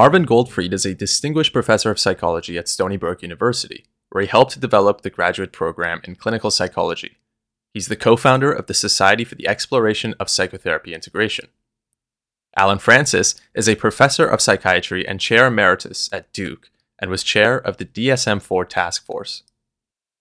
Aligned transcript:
Marvin 0.00 0.24
Goldfried 0.24 0.72
is 0.72 0.86
a 0.86 0.94
distinguished 0.94 1.52
professor 1.52 1.90
of 1.90 1.98
psychology 1.98 2.56
at 2.56 2.68
Stony 2.68 2.96
Brook 2.96 3.20
University, 3.20 3.84
where 4.08 4.22
he 4.22 4.28
helped 4.28 4.58
develop 4.58 5.02
the 5.02 5.10
graduate 5.10 5.52
program 5.52 6.00
in 6.04 6.16
clinical 6.16 6.50
psychology. 6.50 7.18
He's 7.74 7.88
the 7.88 7.96
co 7.96 8.16
founder 8.16 8.50
of 8.50 8.64
the 8.64 8.72
Society 8.72 9.24
for 9.24 9.34
the 9.34 9.46
Exploration 9.46 10.14
of 10.18 10.30
Psychotherapy 10.30 10.94
Integration. 10.94 11.48
Allen 12.56 12.78
Frances 12.78 13.34
is 13.54 13.68
a 13.68 13.74
professor 13.74 14.26
of 14.26 14.40
psychiatry 14.40 15.06
and 15.06 15.20
chair 15.20 15.48
emeritus 15.48 16.08
at 16.14 16.32
Duke 16.32 16.70
and 16.98 17.10
was 17.10 17.22
chair 17.22 17.58
of 17.58 17.76
the 17.76 17.84
DSM 17.84 18.40
4 18.40 18.64
task 18.64 19.04
force. 19.04 19.42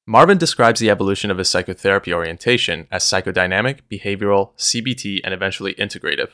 Marvin 0.05 0.37
describes 0.37 0.81
the 0.81 0.89
evolution 0.89 1.31
of 1.31 1.37
his 1.37 1.47
psychotherapy 1.47 2.13
orientation 2.13 2.85
as 2.91 3.05
psychodynamic, 3.05 3.79
behavioral, 3.89 4.49
CBT, 4.57 5.21
and 5.23 5.33
eventually 5.33 5.73
integrative. 5.75 6.31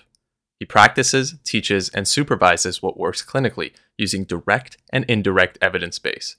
He 0.60 0.66
practices, 0.66 1.36
teaches, 1.44 1.90
and 1.90 2.08
supervises 2.08 2.82
what 2.82 2.98
works 2.98 3.26
clinically 3.26 3.74
using 3.98 4.24
direct 4.24 4.78
and 4.92 5.06
indirect 5.06 5.58
evidence 5.62 6.00
base. 6.00 6.38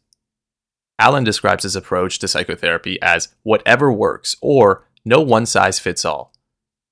Allen 0.98 1.24
describes 1.24 1.64
his 1.64 1.76
approach 1.76 2.18
to 2.20 2.28
psychotherapy 2.28 3.00
as 3.02 3.34
whatever 3.42 3.92
works 3.92 4.36
or 4.40 4.86
no 5.04 5.20
one 5.20 5.44
size 5.44 5.78
fits 5.78 6.04
all. 6.04 6.32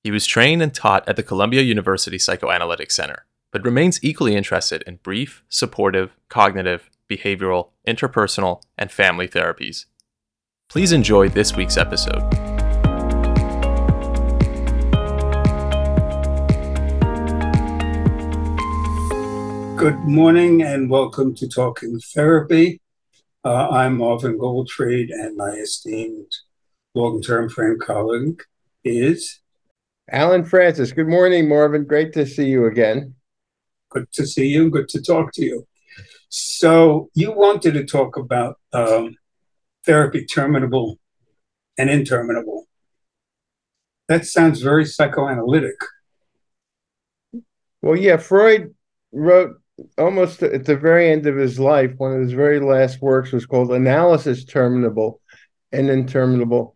He 0.03 0.11
was 0.11 0.27
trained 0.27 0.61
and 0.61 0.73
taught 0.73 1.07
at 1.09 1.15
the 1.15 1.23
Columbia 1.23 1.61
University 1.61 2.19
Psychoanalytic 2.19 2.91
Center, 2.91 3.25
but 3.51 3.65
remains 3.65 4.03
equally 4.03 4.35
interested 4.35 4.83
in 4.83 4.97
brief, 4.97 5.43
supportive, 5.49 6.15
cognitive, 6.29 6.91
behavioral, 7.09 7.69
interpersonal, 7.87 8.61
and 8.77 8.91
family 8.91 9.27
therapies. 9.27 9.85
Please 10.69 10.91
enjoy 10.91 11.29
this 11.29 11.55
week's 11.55 11.77
episode. 11.77 12.54
Good 19.77 19.99
morning 20.05 20.63
and 20.63 20.89
welcome 20.89 21.35
to 21.35 21.49
Talking 21.49 21.99
Therapy. 21.99 22.79
Uh, 23.43 23.67
I'm 23.67 23.97
Marvin 23.97 24.39
Goldfried, 24.39 25.11
and 25.11 25.35
my 25.35 25.49
esteemed 25.49 26.31
long 26.93 27.21
term 27.21 27.49
friend 27.49 27.77
colleague 27.79 28.41
is 28.85 29.41
Allen 30.09 30.45
Frances. 30.45 30.93
Good 30.93 31.09
morning, 31.09 31.49
Marvin. 31.49 31.83
Great 31.83 32.13
to 32.13 32.25
see 32.25 32.45
you 32.45 32.65
again. 32.65 33.15
Good 33.89 34.09
to 34.13 34.25
see 34.25 34.47
you. 34.47 34.69
Good 34.69 34.87
to 34.89 35.01
talk 35.01 35.33
to 35.33 35.43
you. 35.43 35.67
So, 36.29 37.09
you 37.13 37.33
wanted 37.33 37.73
to 37.73 37.85
talk 37.85 38.15
about 38.15 38.57
um, 38.71 39.17
therapy 39.85 40.25
terminable 40.25 40.99
and 41.77 41.89
interminable. 41.89 42.67
That 44.07 44.25
sounds 44.25 44.61
very 44.61 44.85
psychoanalytic. 44.85 45.75
Well, 47.81 47.97
yeah, 47.97 48.17
Freud 48.17 48.73
wrote 49.11 49.57
almost 49.97 50.43
at 50.43 50.65
the 50.65 50.77
very 50.77 51.11
end 51.11 51.25
of 51.27 51.35
his 51.35 51.59
life, 51.59 51.91
one 51.97 52.13
of 52.13 52.21
his 52.21 52.33
very 52.33 52.59
last 52.59 53.01
works 53.01 53.31
was 53.31 53.45
called 53.45 53.71
Analysis 53.71 54.45
Terminable 54.45 55.21
and 55.71 55.89
Interminable. 55.89 56.75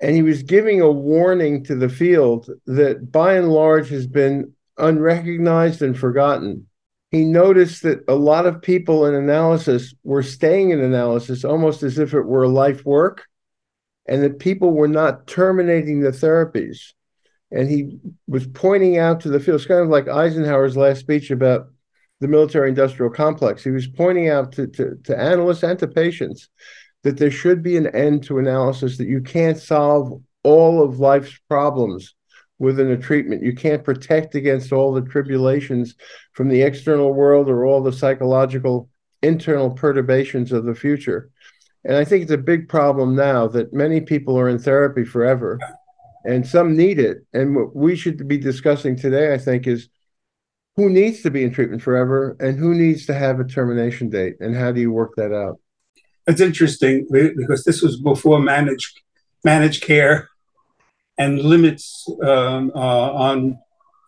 And 0.00 0.14
he 0.14 0.22
was 0.22 0.42
giving 0.42 0.80
a 0.80 0.90
warning 0.90 1.64
to 1.64 1.74
the 1.74 1.88
field 1.88 2.48
that 2.66 3.12
by 3.12 3.34
and 3.34 3.50
large 3.50 3.90
has 3.90 4.06
been 4.06 4.52
unrecognized 4.78 5.82
and 5.82 5.98
forgotten 5.98 6.66
he 7.10 7.24
noticed 7.24 7.82
that 7.82 8.04
a 8.06 8.14
lot 8.14 8.46
of 8.46 8.62
people 8.62 9.04
in 9.06 9.14
analysis 9.14 9.94
were 10.04 10.22
staying 10.22 10.70
in 10.70 10.80
analysis 10.80 11.44
almost 11.44 11.82
as 11.82 11.98
if 11.98 12.14
it 12.14 12.22
were 12.22 12.44
a 12.44 12.48
life 12.48 12.84
work, 12.84 13.26
and 14.06 14.22
that 14.22 14.38
people 14.38 14.72
were 14.72 14.88
not 14.88 15.26
terminating 15.26 16.00
the 16.00 16.10
therapies. 16.10 16.92
And 17.50 17.68
he 17.68 17.98
was 18.28 18.46
pointing 18.46 18.96
out 18.98 19.20
to 19.20 19.28
the 19.28 19.40
field, 19.40 19.56
it's 19.56 19.66
kind 19.66 19.80
of 19.80 19.88
like 19.88 20.06
Eisenhower's 20.06 20.76
last 20.76 21.00
speech 21.00 21.32
about 21.32 21.70
the 22.20 22.28
military 22.28 22.68
industrial 22.68 23.10
complex. 23.10 23.64
He 23.64 23.70
was 23.70 23.86
pointing 23.86 24.28
out 24.28 24.52
to, 24.52 24.66
to, 24.68 24.96
to 25.04 25.18
analysts 25.18 25.62
and 25.62 25.78
to 25.78 25.88
patients 25.88 26.48
that 27.02 27.16
there 27.16 27.30
should 27.30 27.62
be 27.62 27.76
an 27.76 27.86
end 27.88 28.22
to 28.24 28.38
analysis, 28.38 28.98
that 28.98 29.08
you 29.08 29.22
can't 29.22 29.58
solve 29.58 30.20
all 30.42 30.82
of 30.82 31.00
life's 31.00 31.38
problems 31.48 32.14
within 32.58 32.90
a 32.90 32.96
treatment. 32.96 33.42
You 33.42 33.54
can't 33.54 33.82
protect 33.82 34.34
against 34.34 34.70
all 34.70 34.92
the 34.92 35.00
tribulations 35.00 35.94
from 36.32 36.48
the 36.48 36.62
external 36.62 37.14
world 37.14 37.48
or 37.48 37.64
all 37.64 37.82
the 37.82 37.92
psychological 37.92 38.90
internal 39.22 39.70
perturbations 39.70 40.52
of 40.52 40.64
the 40.64 40.74
future. 40.74 41.30
And 41.84 41.96
I 41.96 42.04
think 42.04 42.22
it's 42.22 42.32
a 42.32 42.38
big 42.38 42.68
problem 42.68 43.16
now 43.16 43.48
that 43.48 43.72
many 43.72 44.02
people 44.02 44.38
are 44.38 44.50
in 44.50 44.58
therapy 44.58 45.04
forever 45.04 45.58
and 46.24 46.46
some 46.46 46.76
need 46.76 46.98
it. 46.98 47.24
And 47.32 47.56
what 47.56 47.74
we 47.74 47.96
should 47.96 48.28
be 48.28 48.36
discussing 48.36 48.96
today, 48.96 49.32
I 49.32 49.38
think, 49.38 49.66
is 49.66 49.88
who 50.80 50.88
needs 50.88 51.20
to 51.20 51.30
be 51.30 51.44
in 51.44 51.52
treatment 51.52 51.82
forever 51.82 52.36
and 52.40 52.58
who 52.58 52.74
needs 52.74 53.04
to 53.04 53.12
have 53.12 53.38
a 53.38 53.44
termination 53.44 54.08
date 54.08 54.36
and 54.40 54.56
how 54.56 54.72
do 54.72 54.80
you 54.80 54.90
work 54.90 55.12
that 55.16 55.30
out? 55.30 55.60
It's 56.26 56.40
interesting 56.40 57.06
because 57.10 57.64
this 57.64 57.82
was 57.82 58.00
before 58.00 58.38
managed 58.40 59.00
managed 59.44 59.82
care 59.82 60.30
and 61.18 61.38
limits 61.38 62.06
um, 62.22 62.72
uh, 62.74 63.12
on 63.28 63.58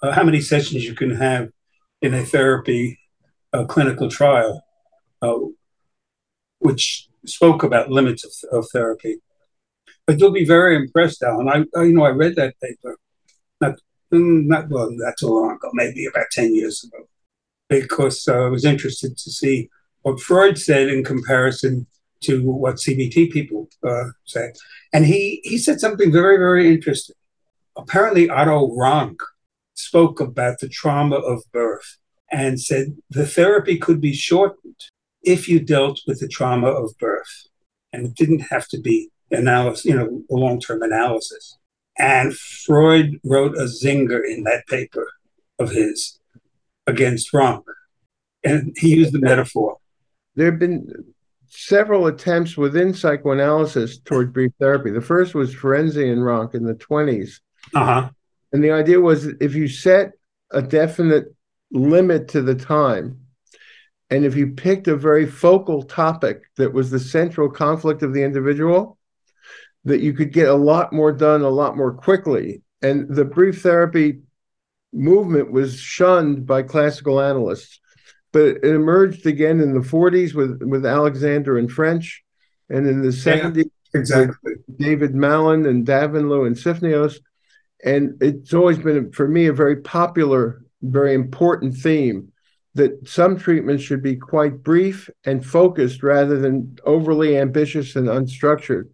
uh, 0.03 0.13
how 0.13 0.25
many 0.25 0.41
sessions 0.41 0.85
you 0.85 0.95
can 0.95 1.15
have 1.17 1.51
in 2.01 2.15
a 2.15 2.25
therapy 2.25 2.99
uh, 3.53 3.65
clinical 3.65 4.09
trial, 4.09 4.63
uh, 5.21 5.39
which 6.59 7.09
spoke 7.27 7.63
about 7.63 7.91
limits 7.91 8.25
of, 8.25 8.59
of, 8.59 8.67
therapy. 8.73 9.17
But 10.07 10.19
you'll 10.19 10.33
be 10.33 10.47
very 10.47 10.75
impressed, 10.75 11.23
Allen 11.23 11.49
I, 11.49 11.79
I, 11.79 11.83
you 11.85 11.93
know, 11.93 12.05
I 12.05 12.11
read 12.11 12.37
that 12.37 12.55
paper, 12.61 12.97
not, 13.61 13.79
not 14.19 14.69
well, 14.69 14.91
not 14.91 15.15
too 15.19 15.29
long 15.29 15.53
ago, 15.53 15.71
maybe 15.73 16.07
about 16.07 16.27
ten 16.33 16.55
years 16.55 16.85
ago, 16.85 17.09
because 17.69 18.27
uh, 18.29 18.47
I 18.47 18.49
was 18.49 18.65
interested 18.65 19.17
to 19.17 19.31
see 19.31 19.71
what 20.03 20.21
Freud 20.21 20.59
said 20.59 20.89
in 20.89 21.05
comparison 21.05 21.87
to 22.23 22.43
what 22.43 22.77
CBT 22.77 23.31
people 23.31 23.69
uh, 23.87 24.11
say. 24.25 24.53
And 24.93 25.07
he, 25.07 25.41
he 25.45 25.59
said 25.59 25.81
something 25.81 26.13
very, 26.13 26.37
very 26.37 26.73
interesting. 26.73 27.17
Apparently, 27.77 28.29
Otto 28.29 28.75
Rank 28.77 29.21
spoke 29.75 30.21
about 30.21 30.61
the 30.61 30.69
trauma 30.69 31.17
of 31.17 31.43
birth 31.53 31.99
and 32.31 32.61
said 32.61 32.97
the 33.11 33.27
therapy 33.27 33.77
could 33.79 34.01
be 34.01 34.13
shortened 34.13 34.77
if 35.23 35.49
you 35.49 35.61
dealt 35.61 36.01
with 36.07 36.21
the 36.21 36.29
trauma 36.29 36.69
of 36.69 36.97
birth. 36.99 37.47
And 37.93 38.07
it 38.07 38.15
didn't 38.15 38.41
have 38.51 38.69
to 38.69 38.81
be 38.81 39.11
analysis, 39.31 39.85
you 39.85 39.95
know, 39.95 40.23
a 40.31 40.35
long-term 40.35 40.83
analysis. 40.83 41.59
And 41.99 42.35
Freud 42.35 43.21
wrote 43.25 43.57
a 43.57 43.65
zinger 43.65 44.21
in 44.25 44.45
that 44.45 44.67
paper 44.67 45.07
of 45.59 45.71
his 45.71 46.19
against 46.87 47.33
Rank. 47.33 47.65
And 48.45 48.75
he 48.77 48.97
used 48.97 49.13
the 49.13 49.21
metaphor. 49.21 49.77
There 50.35 50.51
have 50.51 50.59
been 50.59 50.89
several 51.49 52.07
attempts 52.07 52.57
within 52.57 52.95
psychoanalysis 52.95 53.99
toward 53.99 54.33
brief 54.33 54.53
therapy. 54.59 54.91
The 54.91 55.01
first 55.01 55.35
was 55.35 55.55
Ferenczi 55.55 56.11
and 56.11 56.25
Rank 56.25 56.55
in 56.55 56.65
the 56.65 56.75
20s. 56.75 57.41
Uh-huh. 57.75 58.09
And 58.53 58.65
the 58.65 58.73
idea 58.73 59.01
was 59.01 59.27
if 59.27 59.55
you 59.55 59.69
set 59.69 60.13
a 60.51 60.63
definite 60.63 61.27
limit 61.71 62.29
to 62.29 62.43
the 62.43 62.55
time, 62.55 63.19
and 64.11 64.25
if 64.25 64.35
you 64.37 64.49
picked 64.49 64.89
a 64.89 64.97
very 64.97 65.27
focal 65.27 65.83
topic 65.83 66.43
that 66.57 66.73
was 66.73 66.91
the 66.91 67.01
central 67.01 67.49
conflict 67.49 68.03
of 68.03 68.13
the 68.13 68.23
individual, 68.23 68.99
that 69.85 70.01
you 70.01 70.13
could 70.13 70.33
get 70.33 70.49
a 70.49 70.55
lot 70.55 70.93
more 70.93 71.13
done 71.13 71.43
a 71.43 71.49
lot 71.49 71.77
more 71.77 71.93
quickly. 71.93 72.63
And 72.83 73.09
the 73.15 73.25
brief 73.25 73.63
therapy 73.63 74.21
movement 74.93 75.51
was 75.51 75.79
shunned 75.79 76.47
by 76.47 76.63
classical 76.63 77.21
analysts 77.21 77.81
but 78.33 78.47
it 78.47 78.65
emerged 78.65 79.27
again 79.27 79.61
in 79.61 79.75
the 79.75 79.81
40s 79.81 80.35
with 80.35 80.63
with 80.63 80.85
Alexander 80.85 81.59
and 81.59 81.71
French, 81.71 82.25
and 82.69 82.89
in 82.89 83.03
the 83.03 83.09
70s 83.09 83.57
yeah, 83.57 84.01
exactly. 84.01 84.55
David 84.79 85.15
Malan 85.15 85.67
and 85.67 85.87
Davanloo 85.87 86.47
and 86.47 86.57
Sifneos, 86.57 87.19
and 87.85 88.21
it's 88.23 88.55
always 88.55 88.79
been 88.79 89.13
for 89.13 89.29
me 89.29 89.47
a 89.47 89.53
very 89.53 89.77
popular, 89.77 90.65
very 90.81 91.15
important 91.15 91.77
theme 91.77 92.33
that 92.75 93.07
some 93.07 93.37
treatments 93.37 93.85
should 93.85 94.03
be 94.03 94.17
quite 94.17 94.63
brief 94.63 95.11
and 95.25 95.45
focused 95.45 96.03
rather 96.03 96.39
than 96.39 96.79
overly 96.87 97.37
ambitious 97.37 97.97
and 97.97 98.09
unstructured 98.09 98.89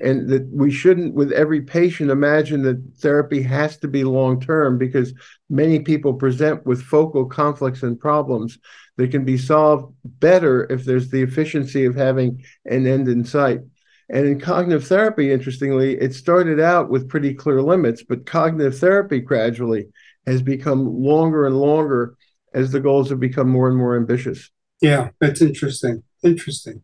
and 0.00 0.28
that 0.28 0.48
we 0.52 0.70
shouldn't 0.70 1.14
with 1.14 1.32
every 1.32 1.60
patient 1.60 2.10
imagine 2.10 2.62
that 2.62 2.82
therapy 2.98 3.42
has 3.42 3.76
to 3.78 3.88
be 3.88 4.04
long 4.04 4.40
term 4.40 4.78
because 4.78 5.12
many 5.48 5.80
people 5.80 6.14
present 6.14 6.64
with 6.64 6.82
focal 6.82 7.26
conflicts 7.26 7.82
and 7.82 8.00
problems 8.00 8.58
that 8.96 9.10
can 9.10 9.24
be 9.24 9.36
solved 9.38 9.94
better 10.04 10.66
if 10.70 10.84
there's 10.84 11.10
the 11.10 11.22
efficiency 11.22 11.84
of 11.84 11.94
having 11.94 12.42
an 12.64 12.86
end 12.86 13.08
in 13.08 13.24
sight. 13.24 13.60
And 14.08 14.26
in 14.26 14.40
cognitive 14.40 14.86
therapy 14.86 15.32
interestingly 15.32 16.00
it 16.00 16.14
started 16.14 16.60
out 16.60 16.90
with 16.90 17.08
pretty 17.08 17.34
clear 17.34 17.62
limits 17.62 18.02
but 18.02 18.26
cognitive 18.26 18.78
therapy 18.78 19.20
gradually 19.20 19.86
has 20.26 20.42
become 20.42 20.86
longer 20.86 21.46
and 21.46 21.56
longer 21.56 22.16
as 22.52 22.72
the 22.72 22.80
goals 22.80 23.10
have 23.10 23.20
become 23.20 23.48
more 23.48 23.68
and 23.68 23.76
more 23.76 23.96
ambitious. 23.96 24.50
Yeah 24.80 25.10
that's 25.20 25.42
interesting. 25.42 26.02
Interesting 26.22 26.82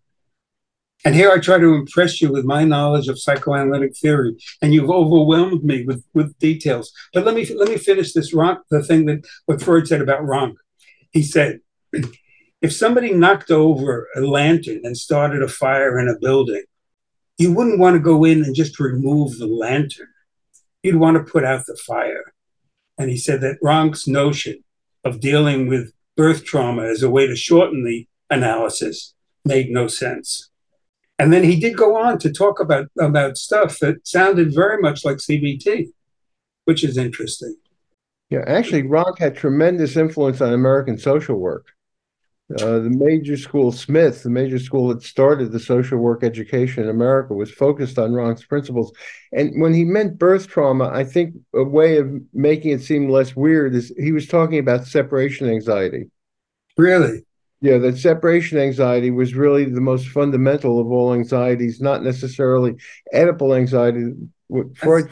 and 1.06 1.14
here 1.14 1.30
I 1.30 1.38
try 1.38 1.56
to 1.58 1.74
impress 1.74 2.20
you 2.20 2.32
with 2.32 2.44
my 2.44 2.64
knowledge 2.64 3.06
of 3.06 3.20
psychoanalytic 3.20 3.96
theory, 3.96 4.34
and 4.60 4.74
you've 4.74 4.90
overwhelmed 4.90 5.62
me 5.62 5.84
with, 5.84 6.02
with 6.14 6.36
details. 6.40 6.92
But 7.14 7.24
let 7.24 7.36
me 7.36 7.46
let 7.54 7.68
me 7.68 7.76
finish 7.76 8.12
this 8.12 8.34
Rank, 8.34 8.58
the 8.72 8.82
thing 8.82 9.06
that 9.06 9.24
what 9.44 9.62
Freud 9.62 9.86
said 9.86 10.00
about 10.00 10.26
Rank. 10.26 10.58
He 11.12 11.22
said 11.22 11.60
If 12.60 12.72
somebody 12.72 13.12
knocked 13.14 13.52
over 13.52 14.08
a 14.16 14.20
lantern 14.20 14.80
and 14.82 14.96
started 14.96 15.44
a 15.44 15.48
fire 15.48 15.96
in 16.00 16.08
a 16.08 16.18
building, 16.18 16.64
you 17.38 17.52
wouldn't 17.52 17.78
want 17.78 17.94
to 17.94 18.00
go 18.00 18.24
in 18.24 18.42
and 18.42 18.56
just 18.56 18.80
remove 18.80 19.38
the 19.38 19.46
lantern. 19.46 20.08
You'd 20.82 20.96
want 20.96 21.18
to 21.18 21.32
put 21.32 21.44
out 21.44 21.66
the 21.66 21.78
fire. 21.86 22.32
And 22.98 23.10
he 23.10 23.16
said 23.16 23.42
that 23.42 23.58
Rank's 23.62 24.08
notion 24.08 24.64
of 25.04 25.20
dealing 25.20 25.68
with 25.68 25.92
birth 26.16 26.44
trauma 26.44 26.82
as 26.82 27.04
a 27.04 27.10
way 27.10 27.28
to 27.28 27.36
shorten 27.36 27.84
the 27.84 28.08
analysis 28.28 29.14
made 29.44 29.70
no 29.70 29.86
sense. 29.86 30.50
And 31.18 31.32
then 31.32 31.44
he 31.44 31.58
did 31.58 31.76
go 31.76 31.96
on 31.96 32.18
to 32.18 32.32
talk 32.32 32.60
about, 32.60 32.88
about 33.00 33.38
stuff 33.38 33.78
that 33.78 34.06
sounded 34.06 34.54
very 34.54 34.80
much 34.80 35.04
like 35.04 35.16
CBT, 35.16 35.88
which 36.64 36.84
is 36.84 36.98
interesting. 36.98 37.56
Yeah, 38.28 38.44
actually, 38.46 38.82
Rank 38.82 39.18
had 39.18 39.36
tremendous 39.36 39.96
influence 39.96 40.40
on 40.40 40.52
American 40.52 40.98
social 40.98 41.36
work. 41.36 41.68
Uh, 42.60 42.78
the 42.78 42.90
major 42.90 43.36
school, 43.36 43.72
Smith, 43.72 44.22
the 44.22 44.30
major 44.30 44.58
school 44.58 44.88
that 44.88 45.02
started 45.02 45.50
the 45.50 45.58
social 45.58 45.98
work 45.98 46.22
education 46.22 46.84
in 46.84 46.90
America, 46.90 47.34
was 47.34 47.50
focused 47.50 47.98
on 47.98 48.14
Rank's 48.14 48.44
principles. 48.44 48.92
And 49.32 49.60
when 49.60 49.74
he 49.74 49.84
meant 49.84 50.18
birth 50.18 50.46
trauma, 50.46 50.88
I 50.92 51.02
think 51.02 51.34
a 51.54 51.64
way 51.64 51.96
of 51.98 52.08
making 52.32 52.70
it 52.70 52.82
seem 52.82 53.08
less 53.08 53.34
weird 53.34 53.74
is 53.74 53.92
he 53.98 54.12
was 54.12 54.28
talking 54.28 54.58
about 54.58 54.86
separation 54.86 55.48
anxiety. 55.48 56.08
Really? 56.76 57.25
Yeah, 57.60 57.78
that 57.78 57.96
separation 57.96 58.58
anxiety 58.58 59.10
was 59.10 59.34
really 59.34 59.64
the 59.64 59.80
most 59.80 60.08
fundamental 60.08 60.78
of 60.78 60.88
all 60.88 61.14
anxieties, 61.14 61.80
not 61.80 62.02
necessarily 62.04 62.76
Oedipal 63.14 63.56
anxiety, 63.56 64.12
what 64.48 64.76
Freud. 64.76 65.10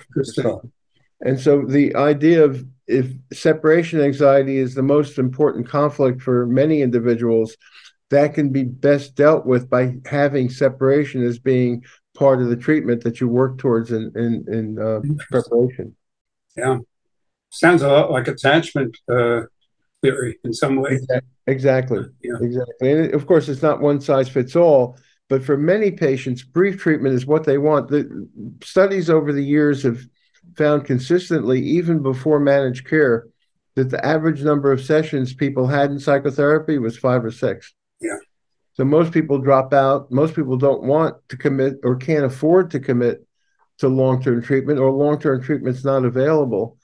And 1.23 1.41
so 1.41 1.65
the 1.65 1.95
idea 1.97 2.45
of 2.45 2.65
if 2.87 3.07
separation 3.33 4.01
anxiety 4.01 4.59
is 4.59 4.75
the 4.75 4.83
most 4.83 5.19
important 5.19 5.69
conflict 5.69 6.21
for 6.21 6.47
many 6.47 6.83
individuals, 6.83 7.57
that 8.11 8.35
can 8.35 8.51
be 8.51 8.65
best 8.65 9.15
dealt 9.15 9.47
with 9.47 9.71
by 9.71 9.95
having 10.05 10.51
separation 10.51 11.25
as 11.25 11.39
being 11.39 11.83
part 12.15 12.43
of 12.43 12.49
the 12.49 12.57
treatment 12.57 13.03
that 13.05 13.21
you 13.21 13.29
work 13.29 13.59
towards 13.59 13.91
in 13.91 14.13
in, 14.15 14.45
in 14.53 14.79
uh, 14.79 15.01
preparation. 15.31 15.97
Yeah, 16.57 16.79
sounds 17.51 17.83
a 17.83 17.89
lot 17.89 18.11
like 18.11 18.29
attachment 18.29 18.97
uh, 19.09 19.43
theory 20.05 20.39
in 20.45 20.53
some 20.53 20.77
ways. 20.77 21.07
Exactly. 21.47 22.01
Uh, 22.01 22.05
yeah. 22.23 22.35
Exactly. 22.41 22.91
And 22.93 23.15
of 23.15 23.27
course, 23.27 23.49
it's 23.49 23.63
not 23.63 23.81
one 23.81 24.01
size 24.01 24.29
fits 24.29 24.57
all. 24.57 24.99
But 25.29 25.43
for 25.43 25.57
many 25.57 25.91
patients, 25.91 26.43
brief 26.43 26.79
treatment 26.79 27.15
is 27.15 27.27
what 27.27 27.45
they 27.45 27.59
want. 27.59 27.89
The 27.89 28.29
studies 28.63 29.09
over 29.09 29.33
the 29.33 29.43
years 29.43 29.83
have 29.83 30.01
found 30.57 30.85
consistently, 30.85 31.61
even 31.63 32.03
before 32.03 32.39
managed 32.39 32.87
care, 32.87 33.27
that 33.75 33.91
the 33.91 34.05
average 34.05 34.43
number 34.43 34.71
of 34.71 34.85
sessions 34.85 35.33
people 35.33 35.67
had 35.67 35.91
in 35.91 35.99
psychotherapy 35.99 36.79
was 36.79 36.99
five 36.99 37.25
or 37.25 37.31
six. 37.31 37.73
Yeah. 38.01 38.19
So 38.75 38.85
most 38.85 39.13
people 39.13 39.39
drop 39.39 39.73
out. 39.73 40.11
Most 40.11 40.35
people 40.35 40.57
don't 40.57 40.83
want 40.83 41.17
to 41.31 41.37
commit 41.37 41.75
or 41.83 41.97
can't 41.97 42.25
afford 42.25 42.71
to 42.73 42.81
commit 42.81 43.27
to 43.79 43.89
long 43.89 44.23
term 44.23 44.43
treatment, 44.43 44.79
or 44.79 44.91
long 44.91 45.19
term 45.19 45.43
treatment's 45.43 45.85
not 45.85 46.05
available. 46.05 46.77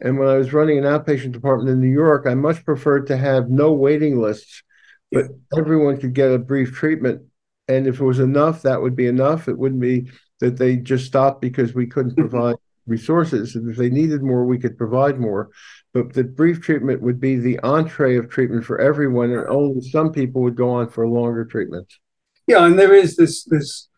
And 0.00 0.18
when 0.18 0.28
I 0.28 0.36
was 0.36 0.52
running 0.52 0.78
an 0.78 0.84
outpatient 0.84 1.32
department 1.32 1.70
in 1.70 1.80
New 1.80 1.92
York, 1.92 2.26
I 2.26 2.34
much 2.34 2.64
preferred 2.64 3.06
to 3.06 3.16
have 3.16 3.48
no 3.48 3.72
waiting 3.72 4.20
lists, 4.20 4.62
but 5.10 5.26
everyone 5.56 5.98
could 5.98 6.14
get 6.14 6.32
a 6.32 6.38
brief 6.38 6.72
treatment. 6.72 7.22
And 7.68 7.86
if 7.86 8.00
it 8.00 8.04
was 8.04 8.20
enough, 8.20 8.62
that 8.62 8.82
would 8.82 8.94
be 8.94 9.06
enough. 9.06 9.48
It 9.48 9.58
wouldn't 9.58 9.80
be 9.80 10.10
that 10.40 10.58
they 10.58 10.76
just 10.76 11.06
stopped 11.06 11.40
because 11.40 11.74
we 11.74 11.86
couldn't 11.86 12.16
provide 12.16 12.56
resources. 12.86 13.56
And 13.56 13.70
if 13.70 13.76
they 13.76 13.90
needed 13.90 14.22
more, 14.22 14.44
we 14.44 14.58
could 14.58 14.78
provide 14.78 15.18
more. 15.18 15.50
But 15.92 16.12
the 16.12 16.24
brief 16.24 16.60
treatment 16.60 17.00
would 17.02 17.20
be 17.20 17.36
the 17.36 17.58
entree 17.60 18.16
of 18.16 18.28
treatment 18.28 18.64
for 18.64 18.78
everyone, 18.78 19.30
and 19.30 19.46
only 19.48 19.80
some 19.80 20.12
people 20.12 20.42
would 20.42 20.56
go 20.56 20.70
on 20.70 20.90
for 20.90 21.08
longer 21.08 21.44
treatments. 21.44 21.98
Yeah, 22.46 22.66
and 22.66 22.78
there 22.78 22.94
is 22.94 23.16
this 23.16 23.44
this 23.44 23.88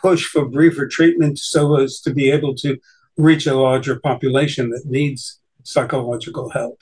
push 0.00 0.26
for 0.26 0.46
briefer 0.46 0.88
treatment 0.88 1.38
so 1.38 1.76
as 1.78 2.00
to 2.00 2.12
be 2.12 2.30
able 2.30 2.54
to 2.56 2.76
reach 3.22 3.46
a 3.46 3.54
larger 3.54 3.96
population 4.00 4.70
that 4.70 4.84
needs 4.86 5.40
psychological 5.62 6.50
help. 6.50 6.78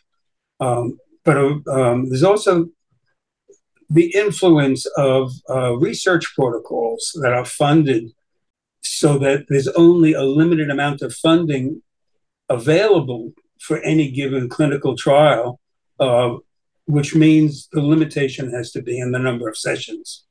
Um, 0.59 0.99
but 1.25 1.37
um, 1.37 2.09
there's 2.09 2.23
also 2.33 2.69
the 3.91 4.11
influence 4.15 4.87
of 4.97 5.33
uh, 5.49 5.73
research 5.77 6.33
protocols 6.35 7.03
that 7.23 7.33
are 7.33 7.45
funded 7.45 8.05
so 8.81 9.19
that 9.19 9.45
there's 9.49 9.69
only 9.69 10.13
a 10.15 10.23
limited 10.23 10.71
amount 10.71 11.03
of 11.03 11.13
funding 11.13 11.83
available 12.49 13.33
for 13.61 13.79
any 13.81 14.11
given 14.11 14.49
clinical 14.49 14.97
trial, 14.97 15.61
uh, 15.99 16.31
which 16.87 17.15
means 17.15 17.69
the 17.73 17.83
limitation 17.83 18.51
has 18.53 18.71
to 18.73 18.81
be 18.83 18.99
in 18.99 19.13
the 19.13 19.19
number 19.19 19.49
of 19.49 19.57
sessions. 19.57 20.25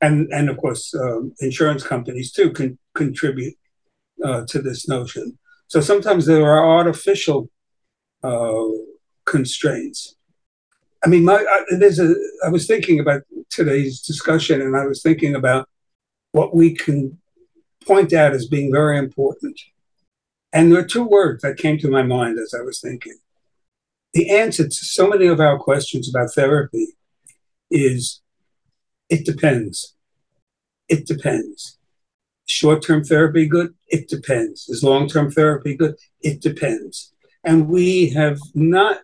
And, 0.00 0.28
and 0.32 0.48
of 0.48 0.56
course, 0.58 0.94
um, 0.94 1.34
insurance 1.40 1.82
companies 1.82 2.30
too 2.30 2.50
can 2.52 2.78
contribute 2.94 3.54
uh, 4.24 4.44
to 4.50 4.62
this 4.62 4.86
notion. 4.88 5.38
So 5.68 5.80
sometimes 5.80 6.26
there 6.26 6.44
are 6.44 6.78
artificial 6.78 7.50
uh, 8.22 8.66
constraints. 9.24 10.16
I 11.04 11.08
mean, 11.08 11.24
my, 11.24 11.36
I, 11.36 11.76
there's 11.76 11.98
a. 11.98 12.14
I 12.44 12.48
was 12.48 12.66
thinking 12.66 13.00
about 13.00 13.22
today's 13.50 14.00
discussion, 14.00 14.60
and 14.60 14.76
I 14.76 14.86
was 14.86 15.02
thinking 15.02 15.34
about 15.34 15.68
what 16.32 16.54
we 16.54 16.74
can 16.74 17.18
point 17.86 18.12
out 18.12 18.32
as 18.32 18.46
being 18.46 18.72
very 18.72 18.98
important. 18.98 19.60
And 20.52 20.72
there 20.72 20.80
are 20.80 20.86
two 20.86 21.04
words 21.04 21.42
that 21.42 21.58
came 21.58 21.78
to 21.78 21.90
my 21.90 22.02
mind 22.02 22.38
as 22.38 22.54
I 22.54 22.62
was 22.62 22.80
thinking. 22.80 23.18
The 24.14 24.30
answer 24.30 24.64
to 24.64 24.70
so 24.74 25.08
many 25.08 25.26
of 25.26 25.40
our 25.40 25.58
questions 25.58 26.08
about 26.08 26.32
therapy 26.32 26.96
is 27.70 28.22
it 29.08 29.24
depends. 29.24 29.94
It 30.88 31.06
depends. 31.06 31.75
Short 32.46 32.82
term 32.82 33.04
therapy 33.04 33.46
good? 33.46 33.74
It 33.88 34.08
depends. 34.08 34.68
Is 34.68 34.84
long 34.84 35.08
term 35.08 35.30
therapy 35.30 35.76
good? 35.76 35.96
It 36.20 36.40
depends. 36.40 37.12
And 37.44 37.68
we 37.68 38.10
have 38.10 38.38
not 38.54 38.98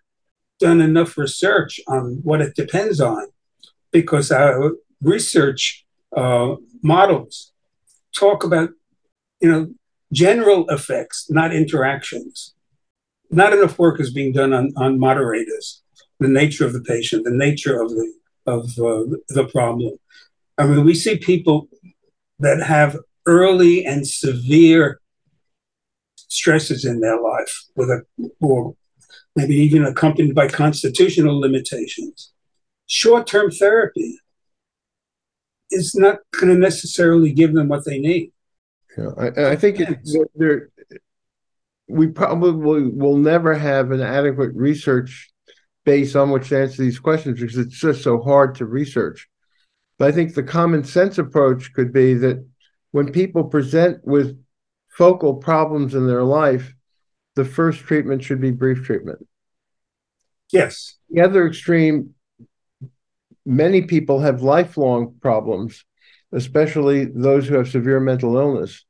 done 0.59 0.81
enough 0.81 1.19
research 1.19 1.81
on 1.89 2.21
what 2.23 2.41
it 2.41 2.55
depends 2.55 3.01
on 3.01 3.27
because 3.91 4.31
our 4.31 4.73
research 5.01 5.85
uh, 6.17 6.55
models 6.83 7.53
talk 8.15 8.45
about, 8.45 8.71
you 9.41 9.51
know, 9.51 9.69
general 10.13 10.69
effects, 10.69 11.27
not 11.31 11.55
interactions. 11.55 12.55
Not 13.31 13.53
enough 13.53 13.79
work 13.79 13.99
is 13.99 14.13
being 14.13 14.33
done 14.33 14.53
on, 14.53 14.73
on 14.77 15.01
moderators, 15.01 15.83
the 16.21 16.29
nature 16.29 16.67
of 16.67 16.75
the 16.75 16.83
patient, 16.83 17.25
the 17.25 17.31
nature 17.31 17.81
of 17.81 17.89
the 17.91 18.13
of 18.45 18.65
uh, 18.79 19.17
the 19.29 19.49
problem. 19.51 19.95
I 20.59 20.67
mean, 20.67 20.85
we 20.85 20.95
see 20.95 21.17
people 21.17 21.69
that 22.41 22.63
have 22.63 22.99
early 23.27 23.85
and 23.85 24.07
severe 24.07 25.01
stresses 26.17 26.85
in 26.85 27.01
their 27.01 27.21
life, 27.21 27.65
with 27.77 27.91
a 27.91 28.03
or 28.41 28.75
maybe 29.37 29.55
even 29.55 29.85
accompanied 29.85 30.35
by 30.35 30.49
constitutional 30.49 31.41
limitations. 31.41 32.33
Short-term 32.87 33.51
therapy 33.51 34.19
is 35.71 35.95
not 35.95 36.19
going 36.39 36.53
to 36.53 36.59
necessarily 36.59 37.33
give 37.33 37.55
them 37.55 37.69
what 37.69 37.85
they 37.85 37.99
need. 37.99 38.33
Yeah, 38.97 39.11
I, 39.19 39.53
I 39.53 39.57
think 39.57 39.81
it, 39.81 39.99
we 41.89 42.09
probably 42.09 42.89
will 42.89 43.17
never 43.17 43.55
have 43.55 43.91
an 43.91 44.01
adequate 44.01 44.53
research 44.55 45.31
base 45.85 46.15
on 46.15 46.31
which 46.31 46.51
to 46.51 46.61
answer 46.61 46.83
these 46.83 46.99
questions 46.99 47.41
because 47.41 47.57
it's 47.57 47.79
just 47.79 48.03
so 48.03 48.21
hard 48.21 48.55
to 48.57 48.67
research. 48.67 49.29
But 49.99 50.09
I 50.09 50.13
think 50.13 50.35
the 50.35 50.43
common 50.43 50.85
sense 50.85 51.19
approach 51.19 51.73
could 51.73 51.93
be 51.93 52.15
that 52.15 52.47
when 52.93 53.11
people 53.11 53.45
present 53.45 54.05
with 54.05 54.39
focal 54.97 55.35
problems 55.35 55.95
in 55.95 56.07
their 56.07 56.23
life, 56.23 56.75
the 57.35 57.45
first 57.45 57.81
treatment 57.81 58.23
should 58.23 58.41
be 58.41 58.51
brief 58.51 58.85
treatment. 58.85 59.27
Yes. 60.53 60.97
The 61.11 61.23
other 61.23 61.47
extreme, 61.47 62.15
many 63.45 63.83
people 63.83 64.21
have 64.21 64.43
lifelong 64.43 65.17
problems, 65.21 65.85
especially 66.33 67.07
those 67.07 67.49
who 67.49 67.55
have 67.55 67.69
severe 67.69 68.01
mental 68.01 68.37
illness. 68.37 68.85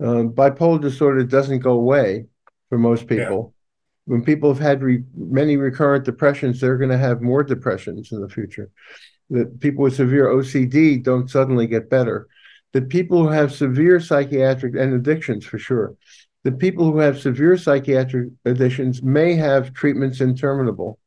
Uh, 0.00 0.26
bipolar 0.26 0.80
disorder 0.80 1.22
doesn't 1.22 1.60
go 1.60 1.72
away 1.72 2.26
for 2.68 2.78
most 2.78 3.06
people. 3.06 3.54
Yeah. 3.54 4.12
When 4.12 4.24
people 4.24 4.52
have 4.52 4.60
had 4.60 4.82
re- 4.82 5.04
many 5.16 5.56
recurrent 5.56 6.04
depressions, 6.04 6.60
they're 6.60 6.76
going 6.76 6.90
to 6.90 6.98
have 6.98 7.22
more 7.22 7.44
depressions 7.44 8.10
in 8.10 8.20
the 8.20 8.28
future. 8.28 8.70
That 9.30 9.60
people 9.60 9.84
with 9.84 9.94
severe 9.94 10.26
OCD 10.26 11.02
don't 11.02 11.30
suddenly 11.30 11.68
get 11.68 11.88
better 11.88 12.28
that 12.74 12.88
people 12.88 13.22
who 13.22 13.28
have 13.28 13.54
severe 13.54 14.00
psychiatric 14.00 14.74
and 14.74 14.92
addictions 14.92 15.46
for 15.46 15.58
sure, 15.58 15.94
the 16.42 16.52
people 16.52 16.84
who 16.84 16.98
have 16.98 17.18
severe 17.18 17.56
psychiatric 17.56 18.28
addictions 18.44 19.02
may 19.02 19.34
have 19.34 19.72
treatments 19.72 20.20
interminable. 20.20 20.98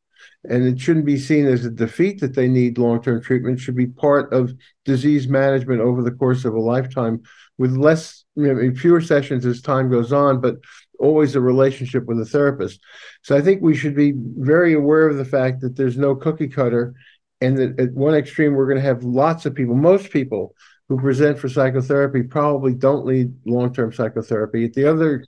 And 0.50 0.66
it 0.66 0.80
shouldn't 0.80 1.06
be 1.06 1.18
seen 1.18 1.46
as 1.46 1.66
a 1.66 1.70
defeat 1.70 2.22
that 2.22 2.36
they 2.36 2.48
need 2.48 2.78
long 2.78 3.04
term 3.04 3.22
treatment, 3.22 3.60
it 3.60 3.62
should 3.62 3.76
be 3.76 3.88
part 3.88 4.34
of 4.34 4.54
disease 4.86 5.28
management 5.28 5.82
over 5.82 6.02
the 6.02 6.12
course 6.12 6.46
of 6.46 6.54
a 6.56 6.60
lifetime 6.60 7.22
with 7.58 7.76
less, 7.76 8.24
you 8.36 8.54
know, 8.54 8.76
fewer 8.76 9.02
sessions 9.02 9.46
as 9.46 9.62
time 9.62 9.92
goes 9.92 10.14
on, 10.14 10.40
but 10.40 10.56
always 11.00 11.36
a 11.36 11.42
relationship 11.42 12.06
with 12.06 12.20
a 12.20 12.26
therapist. 12.26 12.80
So 13.24 13.36
I 13.36 13.42
think 13.42 13.62
we 13.62 13.76
should 13.76 13.96
be 13.96 14.14
very 14.16 14.74
aware 14.74 15.08
of 15.08 15.18
the 15.18 15.26
fact 15.26 15.62
that 15.62 15.76
there's 15.76 15.98
no 15.98 16.16
cookie 16.16 16.48
cutter 16.48 16.94
And 17.40 17.58
that 17.58 17.80
at 17.80 17.94
one 17.94 18.16
extreme, 18.16 18.54
we're 18.54 18.66
going 18.66 18.82
to 18.82 18.88
have 18.88 19.04
lots 19.04 19.46
of 19.46 19.54
people, 19.54 19.76
most 19.76 20.12
people 20.12 20.56
who 20.90 21.00
present 21.00 21.38
for 21.38 21.50
psychotherapy 21.50 22.24
probably 22.24 22.74
don't 22.74 23.06
need 23.06 23.34
long 23.46 23.74
term 23.74 23.92
psychotherapy. 23.92 24.66
At 24.66 24.74
the 24.74 24.90
other 24.90 25.26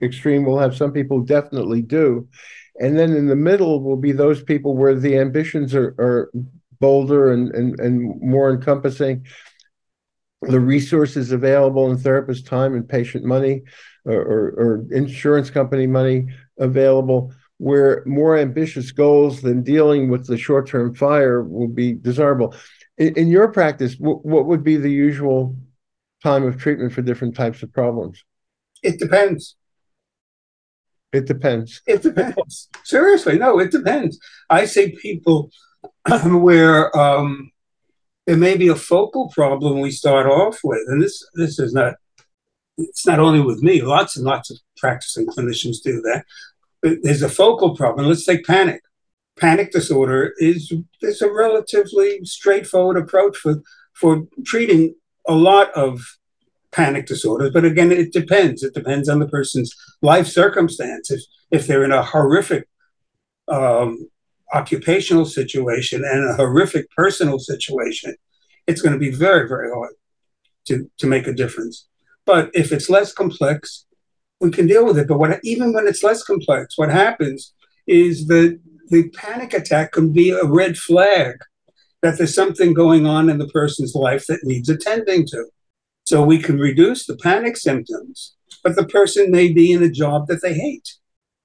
extreme, 0.00 0.44
we'll 0.44 0.58
have 0.58 0.76
some 0.76 0.92
people 0.92 1.20
definitely 1.20 1.82
do. 1.82 2.28
And 2.80 2.98
then 2.98 3.14
in 3.14 3.26
the 3.26 3.36
middle 3.36 3.82
will 3.82 3.96
be 3.96 4.12
those 4.12 4.42
people 4.42 4.76
where 4.76 4.94
the 4.94 5.18
ambitions 5.18 5.74
are, 5.74 5.94
are 5.98 6.30
bolder 6.80 7.32
and, 7.32 7.52
and, 7.54 7.78
and 7.80 8.20
more 8.20 8.50
encompassing. 8.50 9.26
The 10.42 10.60
resources 10.60 11.30
available 11.30 11.90
in 11.90 11.98
therapist 11.98 12.46
time 12.46 12.74
and 12.74 12.88
patient 12.88 13.24
money 13.24 13.62
or, 14.04 14.14
or, 14.14 14.48
or 14.58 14.86
insurance 14.90 15.50
company 15.50 15.86
money 15.86 16.26
available 16.58 17.32
where 17.62 18.02
more 18.06 18.36
ambitious 18.36 18.90
goals 18.90 19.40
than 19.40 19.62
dealing 19.62 20.10
with 20.10 20.26
the 20.26 20.36
short 20.36 20.66
term 20.66 20.92
fire 20.92 21.44
will 21.44 21.68
be 21.68 21.92
desirable. 21.92 22.52
In, 22.98 23.14
in 23.16 23.28
your 23.28 23.52
practice, 23.52 23.94
w- 23.94 24.18
what 24.24 24.46
would 24.46 24.64
be 24.64 24.76
the 24.76 24.90
usual 24.90 25.56
time 26.24 26.42
of 26.42 26.58
treatment 26.58 26.92
for 26.92 27.02
different 27.02 27.36
types 27.36 27.62
of 27.62 27.72
problems? 27.72 28.24
It 28.82 28.98
depends. 28.98 29.54
It 31.12 31.26
depends. 31.26 31.82
It 31.86 32.02
depends. 32.02 32.68
Seriously, 32.82 33.38
no, 33.38 33.60
it 33.60 33.70
depends. 33.70 34.18
I 34.50 34.64
see 34.64 34.96
people 35.00 35.52
where 36.24 36.94
um, 36.98 37.52
there 38.26 38.36
may 38.36 38.56
be 38.56 38.68
a 38.68 38.74
focal 38.74 39.30
problem 39.32 39.78
we 39.78 39.92
start 39.92 40.26
off 40.26 40.58
with, 40.64 40.82
and 40.88 41.00
this 41.00 41.24
this 41.34 41.60
is 41.60 41.72
not. 41.72 41.94
It's 42.76 43.06
not 43.06 43.20
only 43.20 43.40
with 43.40 43.62
me. 43.62 43.82
Lots 43.82 44.16
and 44.16 44.24
lots 44.24 44.50
of 44.50 44.56
practicing 44.78 45.26
clinicians 45.26 45.76
do 45.84 46.00
that. 46.00 46.24
There's 46.82 47.22
a 47.22 47.28
focal 47.28 47.76
problem. 47.76 48.06
Let's 48.06 48.24
take 48.24 48.44
panic 48.44 48.82
panic 49.36 49.72
disorder 49.72 50.34
is 50.38 50.72
there's 51.00 51.22
a 51.22 51.32
relatively 51.32 52.20
straightforward 52.24 52.96
approach 52.96 53.36
for 53.36 53.62
for 53.92 54.26
treating 54.44 54.94
a 55.28 55.34
lot 55.34 55.70
of 55.72 56.00
panic 56.70 57.06
disorders. 57.06 57.50
But 57.52 57.64
again, 57.64 57.92
it 57.92 58.12
depends. 58.12 58.62
It 58.62 58.74
depends 58.74 59.08
on 59.08 59.18
the 59.18 59.28
person's 59.28 59.74
life 60.00 60.26
circumstances. 60.26 61.28
If 61.50 61.66
they're 61.66 61.84
in 61.84 61.92
a 61.92 62.02
horrific 62.02 62.66
um, 63.48 64.08
occupational 64.54 65.26
situation 65.26 66.02
and 66.04 66.30
a 66.30 66.34
horrific 66.34 66.90
personal 66.90 67.38
situation, 67.38 68.14
it's 68.66 68.80
going 68.80 68.94
to 68.94 68.98
be 68.98 69.10
very, 69.10 69.46
very 69.46 69.70
hard 69.70 69.94
to, 70.66 70.90
to 70.98 71.06
make 71.06 71.26
a 71.26 71.34
difference. 71.34 71.88
But 72.24 72.50
if 72.54 72.72
it's 72.72 72.88
less 72.88 73.12
complex, 73.12 73.84
we 74.42 74.50
can 74.50 74.66
deal 74.66 74.84
with 74.84 74.98
it. 74.98 75.08
But 75.08 75.18
what, 75.18 75.40
even 75.44 75.72
when 75.72 75.86
it's 75.86 76.02
less 76.02 76.22
complex, 76.24 76.76
what 76.76 76.90
happens 76.90 77.54
is 77.86 78.26
that 78.26 78.58
the 78.88 79.08
panic 79.10 79.54
attack 79.54 79.92
can 79.92 80.12
be 80.12 80.30
a 80.30 80.44
red 80.44 80.76
flag 80.76 81.36
that 82.02 82.18
there's 82.18 82.34
something 82.34 82.74
going 82.74 83.06
on 83.06 83.30
in 83.30 83.38
the 83.38 83.48
person's 83.48 83.94
life 83.94 84.26
that 84.26 84.42
needs 84.42 84.68
attending 84.68 85.24
to. 85.28 85.46
So 86.04 86.24
we 86.24 86.38
can 86.38 86.58
reduce 86.58 87.06
the 87.06 87.16
panic 87.16 87.56
symptoms, 87.56 88.34
but 88.64 88.74
the 88.74 88.86
person 88.86 89.30
may 89.30 89.52
be 89.52 89.70
in 89.70 89.84
a 89.84 89.88
job 89.88 90.26
that 90.26 90.42
they 90.42 90.54
hate, 90.54 90.96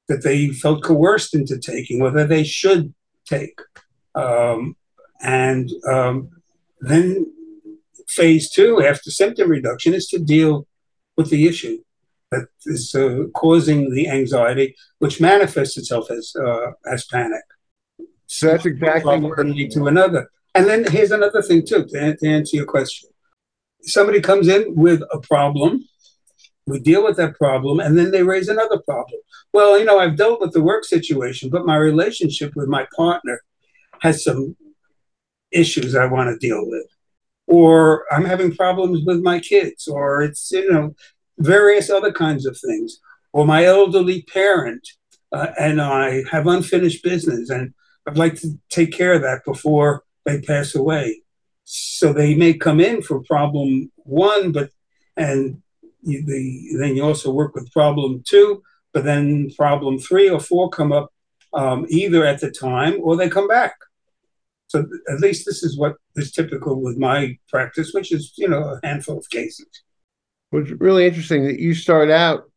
that 0.07 0.23
they 0.23 0.49
felt 0.49 0.83
coerced 0.83 1.35
into 1.35 1.59
taking, 1.59 1.99
whether 1.99 2.25
they 2.25 2.43
should 2.43 2.95
take. 3.29 3.59
Um, 4.15 4.75
and 5.21 5.69
um, 5.87 6.29
then 6.81 7.31
phase 8.07 8.49
two, 8.49 8.83
after 8.83 9.11
symptom 9.11 9.51
reduction, 9.51 9.93
is 9.93 10.07
to 10.07 10.17
deal 10.17 10.65
with 11.15 11.29
the 11.29 11.47
issue 11.47 11.77
that 12.31 12.47
is 12.65 12.93
uh, 12.95 13.25
causing 13.33 13.93
the 13.93 14.09
anxiety, 14.09 14.75
which 14.99 15.21
manifests 15.21 15.77
itself 15.77 16.11
as 16.11 16.33
uh, 16.35 16.71
as 16.85 17.05
panic. 17.05 17.43
So 18.25 18.47
that's 18.47 18.65
exactly 18.65 19.19
what 19.19 19.39
lead 19.45 19.71
to 19.71 19.87
another. 19.87 20.29
And 20.53 20.65
then 20.65 20.85
here's 20.91 21.11
another 21.11 21.41
thing 21.41 21.65
too, 21.65 21.85
to, 21.85 22.17
to 22.17 22.27
answer 22.27 22.57
your 22.57 22.65
question. 22.65 23.09
Somebody 23.83 24.21
comes 24.21 24.47
in 24.47 24.75
with 24.75 25.01
a 25.11 25.19
problem, 25.19 25.85
we 26.65 26.79
deal 26.79 27.03
with 27.03 27.15
that 27.17 27.35
problem, 27.35 27.79
and 27.79 27.97
then 27.97 28.11
they 28.11 28.23
raise 28.23 28.49
another 28.49 28.79
problem. 28.79 29.21
Well, 29.53 29.79
you 29.79 29.85
know, 29.85 29.99
I've 29.99 30.17
dealt 30.17 30.41
with 30.41 30.51
the 30.51 30.61
work 30.61 30.83
situation, 30.83 31.49
but 31.49 31.65
my 31.65 31.77
relationship 31.77 32.53
with 32.55 32.67
my 32.67 32.85
partner 32.95 33.41
has 34.01 34.23
some 34.23 34.57
issues 35.51 35.95
I 35.95 36.05
want 36.05 36.29
to 36.29 36.47
deal 36.47 36.67
with. 36.67 36.85
Or 37.47 38.03
I'm 38.11 38.25
having 38.25 38.53
problems 38.53 39.05
with 39.05 39.21
my 39.21 39.39
kids, 39.39 39.87
or 39.87 40.21
it's, 40.21 40.51
you 40.51 40.69
know, 40.69 40.95
various 41.39 41.89
other 41.89 42.11
kinds 42.11 42.45
of 42.45 42.57
things. 42.57 42.99
Or 43.33 43.45
my 43.45 43.65
elderly 43.65 44.23
parent 44.23 44.87
uh, 45.31 45.47
and 45.59 45.81
I 45.81 46.23
have 46.31 46.47
unfinished 46.47 47.03
business, 47.03 47.49
and 47.49 47.73
I'd 48.07 48.17
like 48.17 48.35
to 48.41 48.57
take 48.69 48.91
care 48.91 49.13
of 49.13 49.21
that 49.21 49.43
before 49.45 50.03
they 50.25 50.41
pass 50.41 50.75
away. 50.75 51.21
So 51.65 52.13
they 52.13 52.33
may 52.33 52.53
come 52.53 52.79
in 52.79 53.01
for 53.01 53.21
problem 53.23 53.91
one, 53.97 54.51
but 54.51 54.69
and 55.17 55.61
you, 56.01 56.23
the, 56.23 56.77
then 56.77 56.95
you 56.95 57.03
also 57.03 57.31
work 57.31 57.55
with 57.55 57.71
problem 57.73 58.23
two, 58.25 58.63
but 58.93 59.03
then 59.03 59.51
problem 59.57 59.99
three 59.99 60.29
or 60.29 60.39
four 60.39 60.69
come 60.69 60.91
up 60.91 61.11
um, 61.53 61.85
either 61.89 62.25
at 62.25 62.39
the 62.39 62.51
time 62.51 62.97
or 63.01 63.17
they 63.17 63.29
come 63.29 63.47
back. 63.47 63.75
So 64.67 64.85
at 65.09 65.19
least 65.19 65.45
this 65.45 65.63
is 65.63 65.77
what 65.77 65.95
is 66.15 66.31
typical 66.31 66.81
with 66.81 66.97
my 66.97 67.37
practice, 67.49 67.93
which 67.93 68.11
is 68.11 68.33
you 68.37 68.47
know 68.47 68.79
a 68.81 68.87
handful 68.87 69.17
of 69.17 69.29
cases. 69.29 69.67
What's 70.49 70.71
really 70.71 71.05
interesting 71.05 71.45
that 71.45 71.59
you 71.59 71.73
start 71.73 72.09
out, 72.09 72.49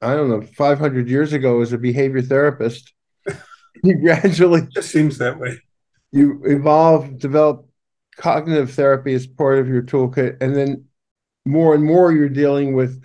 I 0.00 0.14
don't 0.14 0.28
know, 0.28 0.42
500 0.42 1.08
years 1.08 1.32
ago 1.32 1.60
as 1.60 1.72
a 1.72 1.78
behavior 1.78 2.22
therapist. 2.22 2.92
you 3.84 3.96
gradually 4.00 4.62
it 4.62 4.70
just 4.70 4.90
seems 4.90 5.18
that 5.18 5.38
way. 5.38 5.60
You 6.12 6.40
evolve, 6.44 7.18
develop 7.18 7.68
cognitive 8.16 8.72
therapy 8.72 9.14
as 9.14 9.26
part 9.26 9.58
of 9.58 9.68
your 9.68 9.82
toolkit, 9.82 10.40
and 10.40 10.54
then 10.54 10.84
more 11.44 11.74
and 11.74 11.84
more 11.84 12.12
you're 12.12 12.28
dealing 12.28 12.74
with 12.74 13.02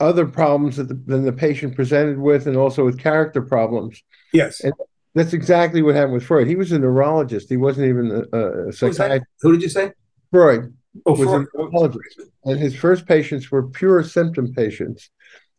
other 0.00 0.26
problems 0.26 0.76
that 0.76 0.88
the, 0.88 0.94
than 0.94 1.24
the 1.24 1.32
patient 1.32 1.74
presented 1.74 2.18
with, 2.18 2.46
and 2.46 2.56
also 2.56 2.84
with 2.84 2.98
character 2.98 3.42
problems. 3.42 4.02
Yes, 4.32 4.60
and 4.60 4.74
that's 5.14 5.32
exactly 5.32 5.80
what 5.80 5.94
happened 5.94 6.14
with 6.14 6.24
Freud. 6.24 6.46
He 6.46 6.56
was 6.56 6.72
a 6.72 6.78
neurologist. 6.78 7.48
He 7.48 7.56
wasn't 7.56 7.88
even 7.88 8.26
a, 8.32 8.68
a 8.68 8.72
psychiatrist. 8.72 9.24
Who 9.40 9.52
did 9.52 9.62
you 9.62 9.70
say? 9.70 9.92
Freud. 10.30 10.75
Oh, 11.04 11.12
was. 11.12 11.96
And 12.44 12.56
uh, 12.56 12.58
his 12.58 12.76
first 12.76 13.06
patients 13.06 13.50
were 13.50 13.68
pure 13.68 14.02
symptom 14.02 14.52
patients. 14.54 15.10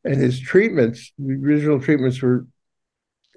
And 0.03 0.15
his 0.15 0.39
treatments, 0.39 1.11
the 1.17 1.33
original 1.33 1.79
treatments 1.79 2.21
were 2.21 2.47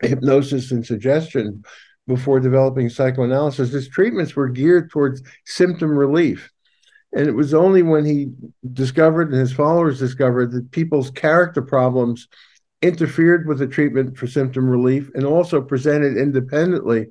hypnosis 0.02 0.70
and 0.70 0.86
suggestion 0.86 1.64
before 2.06 2.40
developing 2.40 2.88
psychoanalysis. 2.88 3.72
His 3.72 3.88
treatments 3.88 4.34
were 4.34 4.48
geared 4.48 4.90
towards 4.90 5.22
symptom 5.44 5.96
relief. 5.96 6.50
And 7.12 7.26
it 7.26 7.32
was 7.32 7.54
only 7.54 7.82
when 7.82 8.04
he 8.04 8.32
discovered 8.72 9.30
and 9.30 9.40
his 9.40 9.52
followers 9.52 9.98
discovered 9.98 10.52
that 10.52 10.70
people's 10.70 11.10
character 11.10 11.60
problems 11.60 12.28
interfered 12.82 13.46
with 13.46 13.58
the 13.58 13.66
treatment 13.66 14.16
for 14.16 14.26
symptom 14.26 14.68
relief 14.68 15.10
and 15.14 15.24
also 15.24 15.60
presented 15.60 16.16
independently 16.16 17.06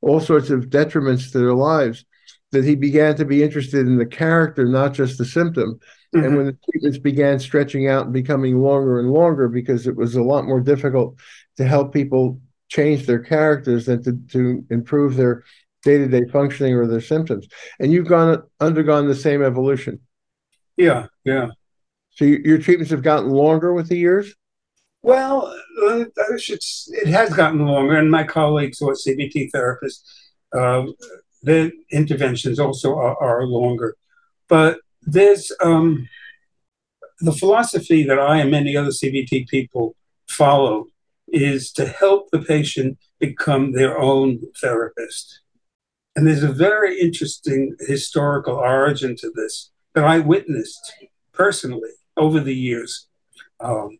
all 0.00 0.20
sorts 0.20 0.50
of 0.50 0.66
detriments 0.66 1.30
to 1.30 1.38
their 1.38 1.54
lives 1.54 2.04
that 2.52 2.64
he 2.64 2.74
began 2.74 3.16
to 3.16 3.24
be 3.24 3.42
interested 3.42 3.86
in 3.86 3.96
the 3.96 4.06
character, 4.06 4.66
not 4.66 4.94
just 4.94 5.18
the 5.18 5.24
symptom. 5.24 5.80
Mm-hmm. 6.14 6.24
And 6.24 6.36
when 6.36 6.46
the 6.46 6.58
treatments 6.70 6.98
began 6.98 7.38
stretching 7.38 7.88
out 7.88 8.04
and 8.04 8.12
becoming 8.12 8.60
longer 8.60 9.00
and 9.00 9.10
longer, 9.10 9.48
because 9.48 9.86
it 9.86 9.96
was 9.96 10.14
a 10.14 10.22
lot 10.22 10.44
more 10.44 10.60
difficult 10.60 11.18
to 11.56 11.64
help 11.64 11.92
people 11.92 12.40
change 12.68 13.06
their 13.06 13.18
characters 13.18 13.86
than 13.86 14.02
to, 14.04 14.18
to 14.32 14.64
improve 14.70 15.16
their 15.16 15.44
day-to-day 15.82 16.22
functioning 16.30 16.74
or 16.74 16.86
their 16.86 17.00
symptoms. 17.00 17.48
And 17.80 17.92
you've 17.92 18.06
gone 18.06 18.42
undergone 18.60 19.08
the 19.08 19.14
same 19.14 19.42
evolution. 19.42 20.00
Yeah, 20.76 21.06
yeah. 21.24 21.48
So 22.10 22.24
you, 22.24 22.40
your 22.44 22.58
treatments 22.58 22.90
have 22.90 23.02
gotten 23.02 23.30
longer 23.30 23.72
with 23.72 23.88
the 23.88 23.96
years. 23.96 24.34
Well, 25.02 25.46
uh, 25.82 26.04
it 26.16 27.08
has 27.08 27.34
gotten 27.34 27.66
longer, 27.66 27.96
and 27.96 28.10
my 28.10 28.24
colleagues 28.24 28.78
who 28.78 28.88
are 28.90 28.94
CBT 28.94 29.50
therapists 29.52 30.02
uh, 30.56 30.84
the 31.42 31.72
interventions 31.90 32.58
also 32.58 32.96
are, 32.96 33.20
are 33.20 33.46
longer. 33.46 33.96
But 34.48 34.78
there's 35.02 35.50
um, 35.62 36.08
the 37.20 37.32
philosophy 37.32 38.02
that 38.04 38.18
I 38.18 38.38
and 38.38 38.50
many 38.50 38.76
other 38.76 38.90
CBT 38.90 39.48
people 39.48 39.94
follow 40.28 40.86
is 41.28 41.72
to 41.72 41.86
help 41.86 42.30
the 42.30 42.40
patient 42.40 42.98
become 43.18 43.72
their 43.72 43.98
own 43.98 44.40
therapist. 44.60 45.40
And 46.14 46.26
there's 46.26 46.42
a 46.42 46.52
very 46.52 47.00
interesting 47.00 47.74
historical 47.80 48.54
origin 48.54 49.16
to 49.16 49.32
this 49.34 49.70
that 49.94 50.04
I 50.04 50.18
witnessed 50.18 50.92
personally 51.32 51.90
over 52.16 52.40
the 52.40 52.54
years. 52.54 53.08
Um, 53.60 53.98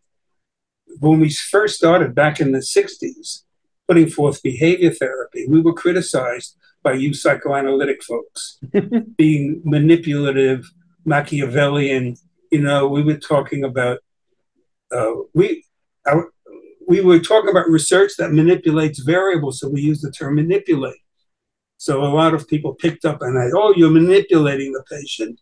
when 0.99 1.19
we 1.19 1.31
first 1.31 1.75
started 1.75 2.13
back 2.13 2.39
in 2.39 2.51
the 2.51 2.59
60s, 2.59 3.43
putting 3.87 4.09
forth 4.09 4.43
behavior 4.43 4.91
therapy, 4.91 5.45
we 5.47 5.61
were 5.61 5.73
criticized 5.73 6.55
by 6.83 6.93
you 6.93 7.13
psychoanalytic 7.13 8.03
folks, 8.03 8.59
being 9.17 9.61
manipulative, 9.63 10.69
Machiavellian. 11.05 12.15
You 12.51 12.61
know, 12.61 12.87
we 12.87 13.01
were 13.01 13.17
talking 13.17 13.63
about 13.63 13.99
uh, 14.91 15.13
we 15.33 15.63
our, 16.05 16.29
we 16.87 17.01
were 17.01 17.19
talking 17.19 17.49
about 17.49 17.69
research 17.69 18.11
that 18.17 18.33
manipulates 18.33 18.99
variables, 18.99 19.59
so 19.59 19.69
we 19.69 19.81
use 19.81 20.01
the 20.01 20.11
term 20.11 20.35
manipulate. 20.35 20.99
So 21.77 22.03
a 22.03 22.13
lot 22.13 22.33
of 22.33 22.47
people 22.47 22.75
picked 22.75 23.03
up 23.05 23.21
on 23.21 23.33
that. 23.33 23.53
Oh, 23.55 23.73
you're 23.75 23.89
manipulating 23.89 24.71
the 24.71 24.83
patient. 24.89 25.39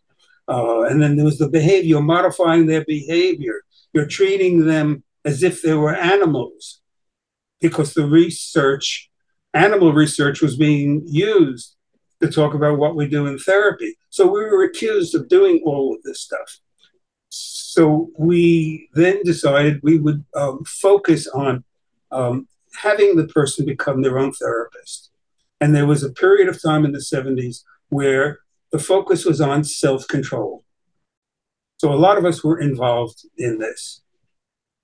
Uh, 0.47 0.81
and 0.83 1.01
then 1.01 1.15
there 1.15 1.25
was 1.25 1.37
the 1.37 1.47
behavior, 1.47 2.01
modifying 2.01 2.65
their 2.65 2.83
behavior. 2.85 3.61
You're 3.93 4.07
treating 4.07 4.65
them 4.65 5.03
as 5.23 5.43
if 5.43 5.61
they 5.61 5.73
were 5.73 5.93
animals 5.93 6.81
because 7.59 7.93
the 7.93 8.07
research, 8.07 9.10
animal 9.53 9.93
research, 9.93 10.41
was 10.41 10.55
being 10.55 11.03
used 11.05 11.75
to 12.21 12.29
talk 12.29 12.53
about 12.53 12.77
what 12.77 12.95
we 12.95 13.07
do 13.07 13.25
in 13.27 13.37
therapy. 13.37 13.97
So 14.09 14.25
we 14.25 14.41
were 14.41 14.63
accused 14.63 15.15
of 15.15 15.27
doing 15.27 15.61
all 15.65 15.93
of 15.93 16.03
this 16.03 16.21
stuff. 16.21 16.59
So 17.29 18.09
we 18.17 18.89
then 18.93 19.21
decided 19.23 19.79
we 19.81 19.97
would 19.97 20.25
um, 20.35 20.63
focus 20.65 21.27
on 21.27 21.63
um, 22.11 22.47
having 22.75 23.15
the 23.15 23.27
person 23.27 23.65
become 23.65 24.01
their 24.01 24.19
own 24.19 24.33
therapist. 24.33 25.09
And 25.59 25.75
there 25.75 25.85
was 25.85 26.03
a 26.03 26.11
period 26.11 26.49
of 26.49 26.61
time 26.61 26.85
in 26.85 26.91
the 26.91 26.99
70s 26.99 27.63
where 27.89 28.39
the 28.71 28.79
focus 28.79 29.25
was 29.25 29.41
on 29.41 29.63
self 29.63 30.07
control. 30.07 30.63
So 31.77 31.91
a 31.91 31.95
lot 31.95 32.17
of 32.17 32.25
us 32.25 32.43
were 32.43 32.59
involved 32.59 33.25
in 33.37 33.59
this. 33.59 34.01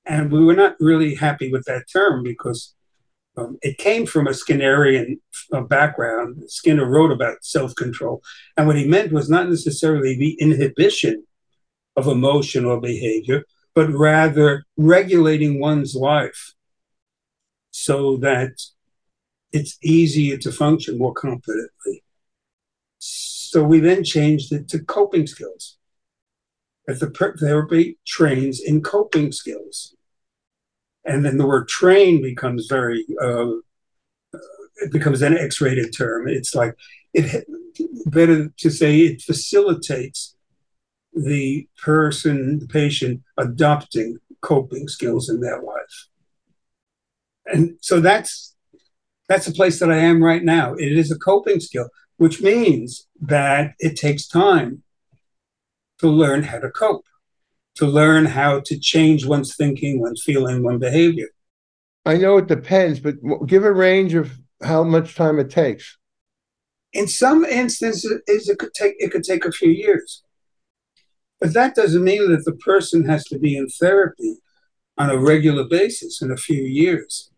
And 0.06 0.32
we 0.32 0.44
were 0.44 0.56
not 0.56 0.76
really 0.80 1.16
happy 1.16 1.52
with 1.52 1.66
that 1.66 1.86
term 1.92 2.24
because 2.24 2.74
um, 3.38 3.58
it 3.62 3.78
came 3.78 4.06
from 4.08 4.28
a 4.28 4.32
Skinnerian 4.32 5.20
uh, 5.54 5.62
background. 5.62 6.44
Skinner 6.48 6.86
wrote 6.86 7.12
about 7.12 7.46
self 7.46 7.76
control. 7.76 8.22
And 8.58 8.66
what 8.66 8.76
he 8.76 8.88
meant 8.88 9.12
was 9.12 9.30
not 9.30 9.48
necessarily 9.48 10.18
the 10.18 10.34
inhibition 10.40 11.24
of 11.96 12.08
emotion 12.08 12.66
or 12.66 12.82
behavior, 12.82 13.44
but 13.76 13.90
rather 13.92 14.66
regulating 14.76 15.60
one's 15.60 15.96
life 15.96 16.54
so 17.72 18.18
that 18.18 18.54
it's 19.52 19.78
easier 19.84 20.38
to 20.38 20.52
function 20.52 20.98
more 20.98 21.14
competently. 21.14 22.04
So 22.98 23.64
we 23.64 23.80
then 23.80 24.04
changed 24.04 24.52
it 24.52 24.68
to 24.70 24.80
coping 24.80 25.28
skills. 25.28 25.78
That 26.88 27.00
the 27.00 27.36
therapy 27.40 27.98
trains 28.06 28.62
in 28.62 28.82
coping 28.82 29.32
skills. 29.32 29.94
And 31.08 31.26
then 31.26 31.38
the 31.38 31.48
word 31.48 31.68
train 31.68 32.22
becomes 32.22 32.68
very, 32.68 33.06
uh, 33.22 33.48
it 34.78 34.92
becomes 34.92 35.22
an 35.22 35.38
X 35.38 35.62
rated 35.62 35.96
term. 35.98 36.28
It's 36.28 36.54
like, 36.54 36.76
it 37.14 37.48
better 38.06 38.50
to 38.58 38.70
say 38.70 39.00
it 39.00 39.22
facilitates 39.22 40.36
the 41.14 41.68
person, 41.82 42.60
the 42.60 42.68
patient 42.68 43.22
adopting 43.38 44.20
coping 44.42 44.88
skills 44.88 45.30
in 45.30 45.40
their 45.40 45.62
life. 45.62 46.08
And 47.46 47.78
so 47.82 48.00
that's 48.00 48.56
that's 49.30 49.46
the 49.46 49.54
place 49.54 49.80
that 49.80 49.92
I 49.92 49.98
am 49.98 50.24
right 50.24 50.44
now. 50.44 50.74
It 50.74 50.98
is 50.98 51.12
a 51.12 51.18
coping 51.18 51.60
skill, 51.60 51.90
which 52.18 52.42
means 52.42 53.08
that 53.22 53.74
it 53.80 53.96
takes 53.96 54.28
time 54.28 54.84
to 56.00 56.08
learn 56.08 56.44
how 56.44 56.60
to 56.60 56.70
cope, 56.70 57.06
to 57.78 57.86
learn 57.86 58.26
how 58.26 58.62
to 58.66 58.80
change 58.80 59.26
one's 59.26 59.56
thinking, 59.56 60.00
one's 60.00 60.24
feeling, 60.24 60.64
one's 60.64 60.80
behavior. 60.80 61.28
I 62.06 62.18
know 62.18 62.38
it 62.38 62.48
depends, 62.48 63.00
but 63.00 63.16
give 63.46 63.64
a 63.64 63.74
range 63.74 64.14
of 64.14 64.32
how 64.64 64.84
much 64.84 65.16
time 65.16 65.40
it 65.40 65.50
takes. 65.50 65.98
In 66.94 67.08
some 67.08 67.44
instances, 67.46 68.22
it 68.28 68.60
could 68.60 68.74
take 68.74 68.96
it 68.98 69.12
could 69.12 69.24
take 69.24 69.46
a 69.46 69.52
few 69.52 69.70
years, 69.70 70.24
but 71.40 71.54
that 71.54 71.76
doesn't 71.76 72.04
mean 72.04 72.32
that 72.32 72.46
the 72.46 72.56
person 72.56 73.06
has 73.06 73.24
to 73.26 73.38
be 73.38 73.58
in 73.58 73.68
therapy 73.68 74.38
on 74.98 75.10
a 75.10 75.18
regular 75.18 75.66
basis 75.66 76.22
in 76.22 76.32
a 76.32 76.38
few 76.38 76.62
years. 76.62 77.32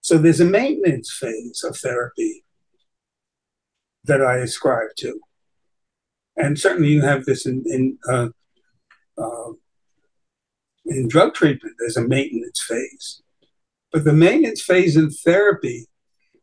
So 0.00 0.18
there's 0.18 0.40
a 0.40 0.44
maintenance 0.44 1.12
phase 1.12 1.64
of 1.64 1.76
therapy 1.76 2.44
that 4.04 4.22
I 4.22 4.36
ascribe 4.36 4.90
to. 4.98 5.20
And 6.36 6.58
certainly 6.58 6.90
you 6.90 7.02
have 7.02 7.24
this 7.24 7.46
in, 7.46 7.64
in, 7.66 7.98
uh, 8.08 8.28
uh, 9.16 9.52
in 10.86 11.08
drug 11.08 11.34
treatment, 11.34 11.76
there's 11.78 11.96
a 11.96 12.06
maintenance 12.06 12.62
phase. 12.62 13.22
But 13.92 14.04
the 14.04 14.12
maintenance 14.12 14.62
phase 14.62 14.96
in 14.96 15.10
therapy 15.10 15.86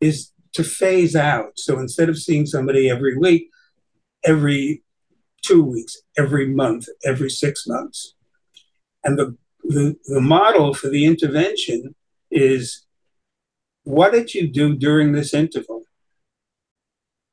is 0.00 0.32
to 0.54 0.64
phase 0.64 1.14
out. 1.14 1.52
So 1.56 1.78
instead 1.78 2.08
of 2.08 2.18
seeing 2.18 2.46
somebody 2.46 2.90
every 2.90 3.16
week, 3.16 3.48
every 4.24 4.82
two 5.42 5.62
weeks, 5.62 5.96
every 6.16 6.46
month, 6.46 6.86
every 7.04 7.30
six 7.30 7.66
months. 7.66 8.14
And 9.04 9.18
the, 9.18 9.36
the, 9.64 9.96
the 10.06 10.20
model 10.20 10.74
for 10.74 10.88
the 10.88 11.04
intervention 11.04 11.94
is 12.30 12.86
what 13.84 14.12
did 14.12 14.34
you 14.34 14.48
do 14.48 14.76
during 14.76 15.12
this 15.12 15.34
interval 15.34 15.82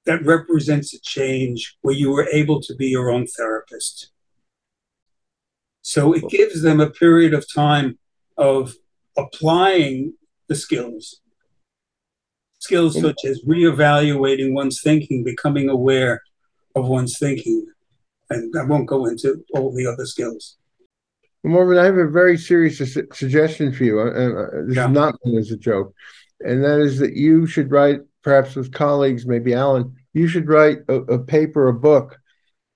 that 0.05 0.25
represents 0.25 0.93
a 0.93 0.99
change 1.01 1.77
where 1.81 1.93
you 1.93 2.09
were 2.09 2.27
able 2.29 2.59
to 2.61 2.75
be 2.75 2.87
your 2.87 3.11
own 3.11 3.27
therapist? 3.27 4.11
So 5.89 6.13
it 6.13 6.29
gives 6.29 6.61
them 6.61 6.79
a 6.79 6.89
period 6.89 7.33
of 7.33 7.51
time 7.51 7.97
of 8.37 8.75
applying 9.17 10.13
the 10.47 10.55
skills, 10.55 11.21
skills 12.59 12.99
such 12.99 13.25
as 13.25 13.43
reevaluating 13.43 14.53
one's 14.53 14.81
thinking, 14.83 15.23
becoming 15.23 15.67
aware 15.67 16.21
of 16.75 16.87
one's 16.87 17.17
thinking. 17.17 17.65
And 18.29 18.53
I 18.55 18.65
won't 18.65 18.85
go 18.85 19.07
into 19.07 19.43
all 19.55 19.73
the 19.73 19.87
other 19.87 20.05
skills. 20.05 20.57
Marvin, 21.43 21.79
I 21.79 21.85
have 21.85 21.97
a 21.97 22.07
very 22.07 22.37
serious 22.37 22.77
su- 22.77 23.07
suggestion 23.11 23.73
for 23.73 23.83
you. 23.83 23.99
Uh, 23.99 24.03
uh, 24.03 24.65
this 24.67 24.75
yeah. 24.75 24.85
is 24.85 24.91
not 24.91 25.15
meant 25.25 25.39
as 25.39 25.51
a 25.51 25.57
joke 25.57 25.95
and 26.41 26.63
that 26.63 26.79
is 26.79 26.99
that 26.99 27.13
you 27.13 27.45
should 27.45 27.71
write, 27.71 28.01
perhaps 28.21 28.55
with 28.55 28.71
colleagues, 28.71 29.25
maybe 29.25 29.53
Alan, 29.53 29.95
you 30.13 30.27
should 30.27 30.47
write 30.47 30.79
a, 30.87 30.95
a 30.95 31.19
paper, 31.19 31.67
a 31.67 31.73
book 31.73 32.19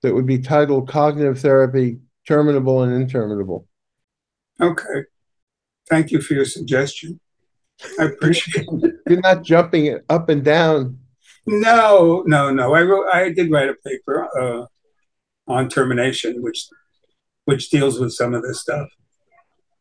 that 0.02 0.14
would 0.14 0.26
be 0.26 0.38
titled 0.38 0.88
Cognitive 0.88 1.40
Therapy 1.40 1.98
Terminable 2.26 2.82
and 2.82 2.94
Interminable. 2.94 3.66
Okay. 4.60 5.04
Thank 5.88 6.10
you 6.10 6.20
for 6.20 6.34
your 6.34 6.44
suggestion. 6.44 7.20
I 7.98 8.04
appreciate 8.04 8.66
it. 8.70 8.94
You're 9.08 9.20
not 9.20 9.42
jumping 9.42 9.86
it 9.86 10.04
up 10.08 10.28
and 10.28 10.44
down. 10.44 10.98
No, 11.46 12.22
no, 12.26 12.50
no. 12.50 12.74
I 12.74 12.82
wrote. 12.82 13.06
I 13.12 13.30
did 13.30 13.50
write 13.50 13.68
a 13.68 13.74
paper 13.86 14.28
uh, 14.40 14.66
on 15.46 15.68
termination, 15.68 16.42
which 16.42 16.66
which 17.44 17.68
deals 17.68 18.00
with 18.00 18.12
some 18.12 18.32
of 18.32 18.42
this 18.42 18.60
stuff. 18.60 18.88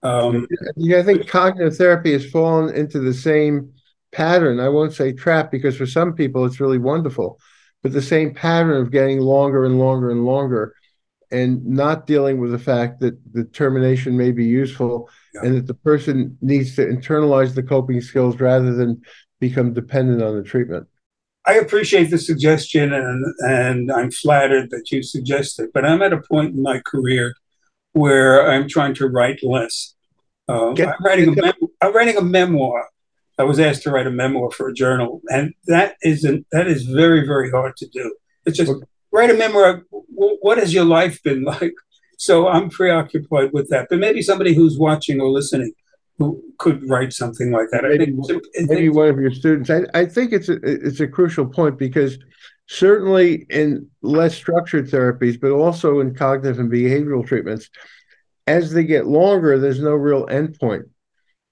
Um, 0.02 0.48
yeah, 0.76 1.00
I 1.00 1.04
think 1.04 1.30
cognitive 1.30 1.78
therapy 1.78 2.12
has 2.12 2.30
fallen 2.30 2.76
into 2.76 3.00
the 3.00 3.14
same 3.14 3.72
pattern. 4.12 4.60
I 4.60 4.68
won't 4.68 4.94
say 4.94 5.14
trap 5.14 5.50
because 5.50 5.78
for 5.78 5.86
some 5.86 6.14
people 6.14 6.44
it's 6.46 6.60
really 6.60 6.78
wonderful, 6.78 7.40
but 7.82 7.94
the 7.94 8.02
same 8.02 8.34
pattern 8.34 8.82
of 8.82 8.92
getting 8.92 9.22
longer 9.22 9.64
and 9.64 9.80
longer 9.80 10.12
and 10.12 10.26
longer 10.26 10.76
and 11.34 11.66
not 11.66 12.06
dealing 12.06 12.40
with 12.40 12.52
the 12.52 12.60
fact 12.60 13.00
that 13.00 13.18
the 13.34 13.44
termination 13.46 14.16
may 14.16 14.32
be 14.32 14.46
useful 14.46 15.10
yeah. 15.34 15.42
and 15.44 15.58
that 15.58 15.68
the 15.68 15.74
person 15.74 16.38
needs 16.42 16.76
to 16.76 16.86
internalize 16.86 17.56
the 17.56 17.64
coping 17.64 18.00
skills 18.00 18.40
rather 18.40 18.74
than 18.74 19.02
become 19.40 19.74
dependent 19.74 20.22
on 20.22 20.38
the 20.38 20.44
treatment. 20.44 20.88
I 21.46 21.56
appreciate 21.56 22.10
the 22.12 22.20
suggestion 22.20 22.94
and 22.94 23.26
and 23.40 23.92
I'm 23.92 24.12
flattered 24.12 24.70
that 24.70 24.92
you 24.92 25.04
suggested, 25.04 25.72
but 25.74 25.84
I'm 25.84 26.02
at 26.02 26.14
a 26.14 26.22
point 26.22 26.56
in 26.56 26.62
my 26.62 26.80
career 26.86 27.34
where 27.92 28.50
I'm 28.50 28.70
trying 28.70 28.94
to 28.96 29.10
write 29.10 29.40
less. 29.44 29.96
Uh, 30.48 30.70
I'm 30.70 31.04
writing 31.04 31.30
a 31.30 31.42
mem- 31.42 31.70
I'm 31.82 31.94
writing 31.94 32.18
a 32.18 32.22
memoir. 32.22 32.90
I 33.40 33.44
was 33.44 33.60
asked 33.60 33.84
to 33.84 33.92
write 33.92 34.08
a 34.08 34.12
memoir 34.12 34.52
for 34.52 34.70
a 34.70 34.74
journal, 34.74 35.22
and 35.30 35.54
that 35.66 35.96
isn't 36.04 36.46
that 36.52 36.68
is 36.68 36.84
very 36.84 37.26
very 37.26 37.50
hard 37.50 37.76
to 37.78 37.88
do. 37.88 38.16
It's 38.46 38.58
just 38.58 38.72
okay. 38.72 38.86
Write 39.14 39.30
a 39.30 39.36
memoir. 39.36 39.84
What 39.90 40.58
has 40.58 40.74
your 40.74 40.86
life 40.86 41.22
been 41.24 41.44
like? 41.56 41.74
So 42.18 42.48
I'm 42.48 42.70
preoccupied 42.70 43.52
with 43.54 43.70
that. 43.70 43.88
But 43.90 44.00
maybe 44.00 44.22
somebody 44.22 44.54
who's 44.54 44.78
watching 44.78 45.22
or 45.22 45.30
listening 45.30 45.72
who 46.18 46.44
could 46.60 46.88
write 46.90 47.14
something 47.14 47.52
like 47.52 47.70
that. 47.72 47.84
Maybe, 47.84 48.04
I 48.04 48.28
think, 48.28 48.44
maybe 48.70 48.90
one 48.90 49.08
of 49.08 49.20
your 49.20 49.32
students. 49.32 49.70
I, 49.70 49.82
I 49.94 50.06
think 50.06 50.32
it's 50.32 50.50
a, 50.50 50.60
it's 50.64 51.00
a 51.00 51.08
crucial 51.08 51.46
point 51.46 51.78
because 51.78 52.18
certainly 52.68 53.46
in 53.50 53.90
less 54.02 54.36
structured 54.36 54.90
therapies, 54.90 55.40
but 55.40 55.52
also 55.52 56.00
in 56.00 56.14
cognitive 56.14 56.60
and 56.60 56.72
behavioral 56.72 57.26
treatments, 57.26 57.70
as 58.46 58.72
they 58.72 58.84
get 58.84 59.08
longer, 59.08 59.58
there's 59.58 59.82
no 59.82 59.94
real 59.94 60.28
endpoint. 60.28 60.84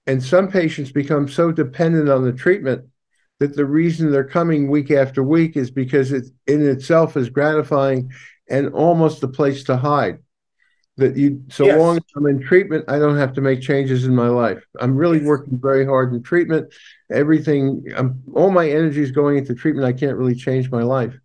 And 0.06 0.22
some 0.22 0.48
patients 0.48 0.92
become 0.92 1.28
so 1.28 1.52
dependent 1.52 2.08
on 2.08 2.24
the 2.24 2.32
treatment 2.32 2.86
that 3.42 3.56
the 3.56 3.66
reason 3.66 4.12
they're 4.12 4.22
coming 4.22 4.70
week 4.70 4.92
after 4.92 5.20
week 5.20 5.56
is 5.56 5.68
because 5.68 6.12
it 6.12 6.26
in 6.46 6.64
itself 6.64 7.16
is 7.16 7.28
gratifying 7.28 8.08
and 8.48 8.72
almost 8.72 9.20
a 9.24 9.28
place 9.28 9.64
to 9.64 9.76
hide. 9.76 10.18
That 10.96 11.16
you, 11.16 11.42
so 11.48 11.64
yes. 11.64 11.76
long 11.76 11.96
as 11.96 12.04
I'm 12.14 12.26
in 12.26 12.40
treatment, 12.40 12.84
I 12.86 13.00
don't 13.00 13.16
have 13.16 13.32
to 13.32 13.40
make 13.40 13.60
changes 13.60 14.04
in 14.04 14.14
my 14.14 14.28
life. 14.28 14.64
I'm 14.78 14.94
really 14.94 15.24
working 15.24 15.58
very 15.60 15.84
hard 15.84 16.12
in 16.12 16.22
treatment. 16.22 16.72
Everything, 17.10 17.84
I'm, 17.96 18.22
all 18.32 18.52
my 18.52 18.70
energy 18.70 19.02
is 19.02 19.10
going 19.10 19.38
into 19.38 19.56
treatment. 19.56 19.88
I 19.88 19.92
can't 19.92 20.16
really 20.16 20.36
change 20.36 20.70
my 20.70 20.84
life. 20.84 21.18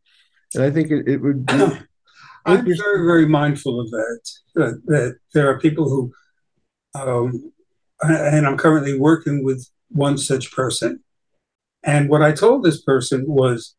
And 0.56 0.64
I 0.64 0.72
think 0.72 0.90
it, 0.90 1.08
it 1.08 1.18
would 1.18 1.46
be 1.46 1.54
I'm 2.48 2.66
very, 2.66 3.06
very 3.06 3.28
mindful 3.28 3.80
of 3.80 3.92
that. 3.92 4.30
That, 4.56 4.82
that 4.88 5.18
there 5.36 5.52
are 5.52 5.60
people 5.60 5.88
who, 5.88 6.12
um, 7.00 7.52
and 8.02 8.48
I'm 8.48 8.58
currently 8.58 8.98
working 8.98 9.44
with 9.44 9.70
one 9.90 10.18
such 10.18 10.52
person. 10.52 11.04
And 11.88 12.10
what 12.10 12.22
I 12.22 12.34
told 12.34 12.64
this 12.64 12.82
person 12.82 13.24
was, 13.26 13.74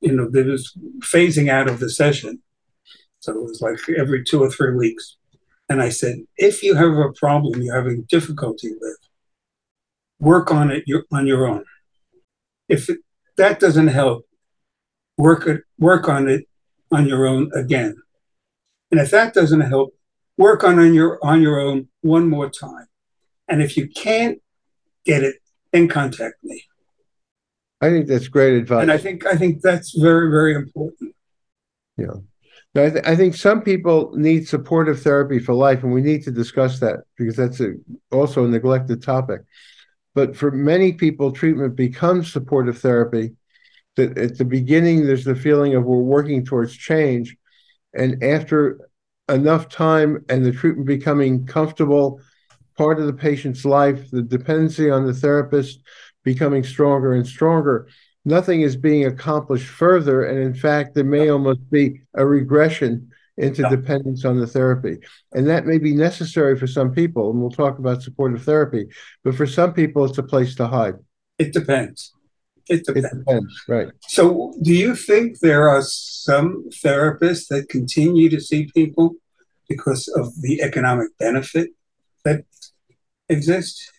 you 0.00 0.12
know, 0.12 0.28
there 0.28 0.46
was 0.46 0.76
phasing 1.00 1.50
out 1.50 1.68
of 1.68 1.80
the 1.80 1.90
session. 1.90 2.42
So 3.20 3.32
it 3.32 3.42
was 3.42 3.60
like 3.60 3.78
every 3.96 4.24
two 4.24 4.42
or 4.42 4.50
three 4.50 4.74
weeks. 4.74 5.18
And 5.68 5.82
I 5.82 5.90
said, 5.90 6.20
if 6.38 6.62
you 6.62 6.74
have 6.74 6.96
a 6.96 7.12
problem 7.12 7.60
you're 7.60 7.76
having 7.76 8.06
difficulty 8.08 8.72
with, 8.80 8.98
work 10.18 10.50
on 10.50 10.70
it 10.70 10.84
on 11.12 11.26
your 11.26 11.46
own. 11.46 11.64
If 12.70 12.88
it, 12.88 13.00
that 13.36 13.60
doesn't 13.60 13.88
help, 13.88 14.26
work 15.18 15.46
it, 15.46 15.62
work 15.78 16.08
on 16.08 16.28
it 16.28 16.48
on 16.90 17.06
your 17.06 17.26
own 17.26 17.50
again. 17.54 17.96
And 18.90 18.98
if 18.98 19.10
that 19.10 19.34
doesn't 19.34 19.60
help, 19.60 19.94
work 20.38 20.64
on, 20.64 20.78
on 20.78 20.94
your 20.94 21.18
on 21.22 21.42
your 21.42 21.60
own 21.60 21.88
one 22.00 22.30
more 22.30 22.48
time. 22.48 22.86
And 23.46 23.60
if 23.60 23.76
you 23.76 23.88
can't 23.88 24.38
get 25.04 25.22
it, 25.22 25.36
then 25.72 25.88
contact 25.88 26.42
me. 26.42 26.64
I 27.80 27.90
think 27.90 28.06
that's 28.06 28.28
great 28.28 28.54
advice. 28.54 28.82
And 28.82 28.92
I 28.92 28.98
think 28.98 29.26
I 29.26 29.36
think 29.36 29.60
that's 29.62 29.96
very 29.96 30.30
very 30.30 30.54
important. 30.54 31.14
Yeah. 31.96 32.14
No, 32.74 32.84
I, 32.84 32.90
th- 32.90 33.06
I 33.06 33.16
think 33.16 33.34
some 33.34 33.62
people 33.62 34.12
need 34.14 34.46
supportive 34.46 35.00
therapy 35.00 35.38
for 35.38 35.54
life, 35.54 35.82
and 35.82 35.92
we 35.92 36.02
need 36.02 36.24
to 36.24 36.30
discuss 36.30 36.78
that 36.80 37.04
because 37.16 37.36
that's 37.36 37.58
a, 37.60 37.72
also 38.12 38.44
a 38.44 38.48
neglected 38.48 39.02
topic. 39.02 39.40
But 40.14 40.36
for 40.36 40.50
many 40.50 40.92
people, 40.92 41.32
treatment 41.32 41.74
becomes 41.74 42.30
supportive 42.30 42.78
therapy. 42.78 43.34
That 43.96 44.18
at 44.18 44.36
the 44.36 44.44
beginning, 44.44 45.06
there's 45.06 45.24
the 45.24 45.34
feeling 45.34 45.74
of 45.74 45.84
we're 45.84 45.96
working 45.96 46.44
towards 46.44 46.76
change, 46.76 47.34
and 47.94 48.22
after 48.22 48.78
enough 49.28 49.68
time 49.70 50.24
and 50.28 50.44
the 50.44 50.52
treatment 50.52 50.86
becoming 50.86 51.46
comfortable, 51.46 52.20
part 52.76 53.00
of 53.00 53.06
the 53.06 53.12
patient's 53.12 53.64
life, 53.64 54.10
the 54.10 54.22
dependency 54.22 54.90
on 54.90 55.06
the 55.06 55.14
therapist 55.14 55.80
becoming 56.26 56.64
stronger 56.64 57.14
and 57.14 57.24
stronger, 57.24 57.86
nothing 58.24 58.60
is 58.62 58.76
being 58.76 59.06
accomplished 59.06 59.68
further. 59.68 60.24
And 60.24 60.42
in 60.42 60.54
fact, 60.54 60.94
there 60.94 61.04
may 61.04 61.30
almost 61.30 61.70
be 61.70 62.02
a 62.14 62.26
regression 62.26 63.10
into 63.38 63.62
yeah. 63.62 63.68
dependence 63.70 64.24
on 64.24 64.40
the 64.40 64.46
therapy. 64.46 64.98
And 65.32 65.46
that 65.46 65.66
may 65.66 65.78
be 65.78 65.94
necessary 65.94 66.58
for 66.58 66.66
some 66.66 66.92
people. 66.92 67.30
And 67.30 67.40
we'll 67.40 67.50
talk 67.50 67.78
about 67.78 68.02
supportive 68.02 68.42
therapy. 68.42 68.88
But 69.22 69.36
for 69.36 69.46
some 69.46 69.72
people, 69.72 70.04
it's 70.04 70.18
a 70.18 70.24
place 70.24 70.56
to 70.56 70.66
hide. 70.66 70.96
It 71.38 71.52
depends. 71.52 72.12
It 72.68 72.84
depends. 72.84 73.06
It 73.12 73.18
depends, 73.18 73.64
right. 73.68 73.88
So, 74.08 74.52
do 74.62 74.74
you 74.74 74.96
think 74.96 75.38
there 75.38 75.68
are 75.68 75.82
some 75.82 76.68
therapists 76.84 77.46
that 77.50 77.68
continue 77.68 78.28
to 78.30 78.40
see 78.40 78.68
people 78.74 79.14
because 79.68 80.08
of 80.08 80.34
the 80.42 80.62
economic 80.62 81.16
benefit 81.20 81.68
that 82.24 82.44
exists? 83.28 83.92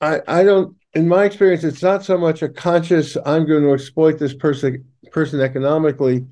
I, 0.00 0.20
I 0.28 0.44
don't 0.44 0.76
in 0.96 1.06
my 1.06 1.24
experience, 1.24 1.62
it's 1.62 1.82
not 1.82 2.06
so 2.06 2.16
much 2.16 2.40
a 2.40 2.48
conscious 2.48 3.18
I'm 3.26 3.46
going 3.46 3.62
to 3.64 3.74
exploit 3.74 4.18
this 4.18 4.32
person 4.32 4.82
person 5.12 5.40
economically. 5.42 6.26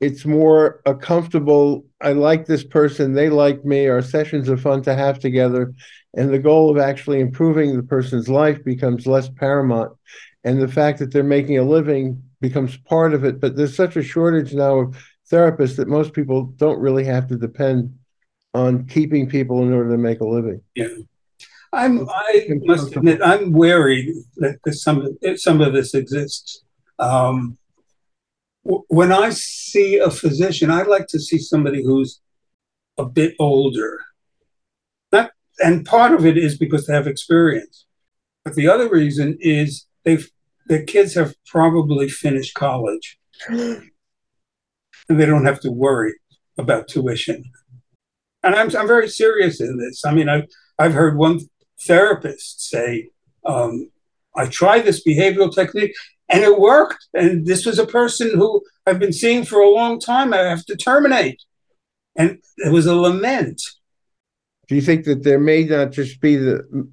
It's 0.00 0.24
more 0.24 0.80
a 0.86 0.94
comfortable, 0.94 1.84
I 2.00 2.12
like 2.12 2.46
this 2.46 2.64
person, 2.64 3.12
they 3.12 3.28
like 3.28 3.66
me, 3.66 3.86
our 3.88 4.00
sessions 4.00 4.48
are 4.48 4.56
fun 4.56 4.80
to 4.82 4.94
have 4.94 5.18
together. 5.18 5.74
And 6.14 6.32
the 6.32 6.38
goal 6.38 6.70
of 6.70 6.78
actually 6.78 7.20
improving 7.20 7.76
the 7.76 7.82
person's 7.82 8.30
life 8.30 8.64
becomes 8.64 9.06
less 9.06 9.28
paramount 9.28 9.92
and 10.42 10.62
the 10.62 10.68
fact 10.68 11.00
that 11.00 11.12
they're 11.12 11.22
making 11.22 11.58
a 11.58 11.62
living 11.62 12.22
becomes 12.40 12.78
part 12.78 13.12
of 13.12 13.24
it. 13.24 13.40
But 13.40 13.56
there's 13.56 13.76
such 13.76 13.96
a 13.96 14.02
shortage 14.02 14.54
now 14.54 14.78
of 14.78 14.96
therapists 15.30 15.76
that 15.76 15.88
most 15.88 16.14
people 16.14 16.44
don't 16.56 16.80
really 16.80 17.04
have 17.04 17.26
to 17.28 17.36
depend 17.36 17.98
on 18.54 18.86
keeping 18.86 19.28
people 19.28 19.62
in 19.62 19.72
order 19.72 19.90
to 19.90 19.98
make 19.98 20.20
a 20.20 20.26
living. 20.26 20.62
Yeah. 20.74 20.88
I'm, 21.72 22.08
I 22.08 22.46
must 22.64 22.96
admit, 22.96 23.20
I'm 23.22 23.52
wary 23.52 24.14
that 24.36 24.58
some 24.74 25.18
some 25.36 25.60
of 25.60 25.72
this 25.72 25.94
exists. 25.94 26.64
Um, 26.98 27.58
when 28.62 29.12
I 29.12 29.30
see 29.30 29.98
a 29.98 30.10
physician, 30.10 30.70
I 30.70 30.82
like 30.82 31.06
to 31.08 31.20
see 31.20 31.38
somebody 31.38 31.82
who's 31.82 32.20
a 32.96 33.04
bit 33.04 33.34
older. 33.38 34.00
Not, 35.12 35.30
and 35.60 35.84
part 35.86 36.12
of 36.12 36.26
it 36.26 36.36
is 36.36 36.58
because 36.58 36.86
they 36.86 36.94
have 36.94 37.06
experience, 37.06 37.86
but 38.44 38.54
the 38.54 38.68
other 38.68 38.88
reason 38.88 39.36
is 39.40 39.86
they've 40.04 40.28
the 40.68 40.82
kids 40.82 41.14
have 41.14 41.34
probably 41.46 42.08
finished 42.08 42.54
college 42.54 43.18
and 43.48 43.90
they 45.08 45.26
don't 45.26 45.46
have 45.46 45.60
to 45.60 45.72
worry 45.72 46.14
about 46.58 46.88
tuition. 46.88 47.42
And 48.42 48.54
I'm, 48.54 48.74
I'm 48.76 48.86
very 48.86 49.08
serious 49.08 49.60
in 49.60 49.78
this. 49.78 50.04
I 50.04 50.12
mean, 50.12 50.28
I've, 50.28 50.44
I've 50.78 50.92
heard 50.92 51.16
one 51.16 51.40
therapist 51.86 52.68
say, 52.68 53.08
um, 53.44 53.90
I 54.36 54.46
tried 54.46 54.82
this 54.82 55.04
behavioral 55.04 55.54
technique 55.54 55.94
and 56.28 56.42
it 56.42 56.58
worked. 56.58 57.06
And 57.14 57.46
this 57.46 57.66
was 57.66 57.78
a 57.78 57.86
person 57.86 58.30
who 58.34 58.62
I've 58.86 58.98
been 58.98 59.12
seeing 59.12 59.44
for 59.44 59.60
a 59.60 59.70
long 59.70 59.98
time. 59.98 60.32
I 60.32 60.38
have 60.38 60.64
to 60.66 60.76
terminate. 60.76 61.42
And 62.16 62.38
it 62.58 62.72
was 62.72 62.86
a 62.86 62.94
lament. 62.94 63.62
Do 64.68 64.74
you 64.74 64.82
think 64.82 65.04
that 65.04 65.22
there 65.22 65.40
may 65.40 65.64
not 65.64 65.92
just 65.92 66.20
be 66.20 66.36
the 66.36 66.88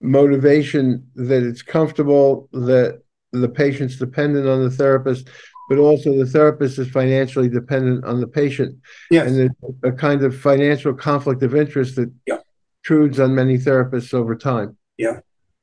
motivation 0.00 1.06
that 1.14 1.42
it's 1.42 1.62
comfortable 1.62 2.48
that 2.52 3.02
the 3.32 3.48
patient's 3.48 3.96
dependent 3.96 4.48
on 4.48 4.62
the 4.62 4.70
therapist, 4.70 5.28
but 5.68 5.78
also 5.78 6.16
the 6.16 6.26
therapist 6.26 6.78
is 6.78 6.88
financially 6.90 7.48
dependent 7.48 8.04
on 8.04 8.20
the 8.20 8.26
patient. 8.26 8.76
Yes. 9.10 9.28
And 9.28 9.38
there's 9.38 9.74
a 9.84 9.92
kind 9.92 10.22
of 10.22 10.36
financial 10.36 10.92
conflict 10.92 11.42
of 11.42 11.54
interest 11.54 11.96
that 11.96 12.12
yeah. 12.26 12.38
Intrudes 12.82 13.20
on 13.20 13.34
many 13.34 13.58
therapists 13.58 14.14
over 14.14 14.36
time. 14.36 14.76
Yeah. 14.96 15.20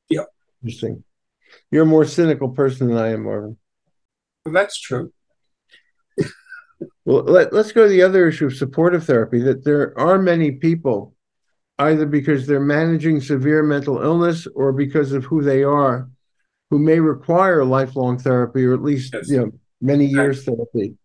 Yeah. 0.10 0.24
Interesting. 0.64 1.04
You're 1.72 1.84
a 1.84 1.88
more 1.88 2.06
cynical 2.06 2.50
person 2.50 2.88
than 2.88 2.98
I 2.98 3.10
am, 3.10 3.24
Marvin. 3.24 3.58
Well, 4.46 4.54
that's 4.54 4.80
true. 4.80 5.12
well, 7.06 7.24
let, 7.24 7.54
let's 7.54 7.72
go 7.72 7.84
to 7.84 7.90
the 7.90 8.04
other 8.04 8.28
issue 8.28 8.48
of 8.48 8.56
supportive 8.56 9.06
therapy 9.06 9.42
that 9.42 9.64
there 9.64 9.98
are 9.98 10.20
many 10.20 10.52
people 10.52 11.16
either 11.80 12.06
because 12.06 12.46
they're 12.46 12.60
managing 12.60 13.22
severe 13.22 13.64
mental 13.64 14.02
illness 14.02 14.48
or 14.54 14.74
because 14.74 15.14
of 15.14 15.24
who 15.26 15.42
they 15.42 15.64
are, 15.64 16.10
who 16.70 16.78
may 16.78 17.00
require 17.00 17.64
lifelong 17.64 18.18
therapy 18.18 18.66
or 18.66 18.74
at 18.74 18.84
least 18.84 19.14
yes. 19.14 19.30
you 19.30 19.38
know 19.38 19.52
many 19.82 20.06
years 20.06 20.46
right. 20.46 20.58
therapy. 20.58 20.96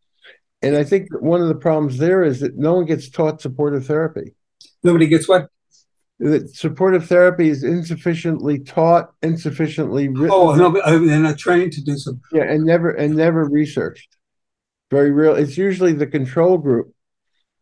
And 0.63 0.77
I 0.77 0.83
think 0.83 1.09
one 1.21 1.43
of 1.43 1.49
the 1.49 1.55
problems 1.55 1.99
there 1.99 2.25
is 2.25 2.41
that 2.41 2.57
no 2.57 2.75
one 2.75 2.87
gets 2.87 3.09
taught 3.09 3.41
supportive 3.41 3.87
therapy. 3.87 4.35
Nobody 4.83 5.07
gets 5.07 5.29
what? 5.29 5.49
That 6.21 6.55
supportive 6.55 7.07
therapy 7.07 7.49
is 7.49 7.65
insufficiently 7.65 8.61
taught, 8.61 9.13
insufficiently 9.23 10.09
written. 10.09 10.31
Oh 10.31 10.55
no, 10.55 10.71
they're 10.71 11.17
uh, 11.17 11.19
not 11.19 11.39
trained 11.39 11.73
to 11.73 11.83
do 11.83 11.97
so. 11.99 12.17
Yeah, 12.33 12.45
and 12.45 12.65
never 12.65 12.91
and 12.91 13.17
never 13.17 13.45
researched. 13.45 14.17
Very 14.91 15.11
real. 15.11 15.35
It's 15.35 15.59
usually 15.59 15.93
the 15.93 16.07
control 16.07 16.57
group 16.57 16.95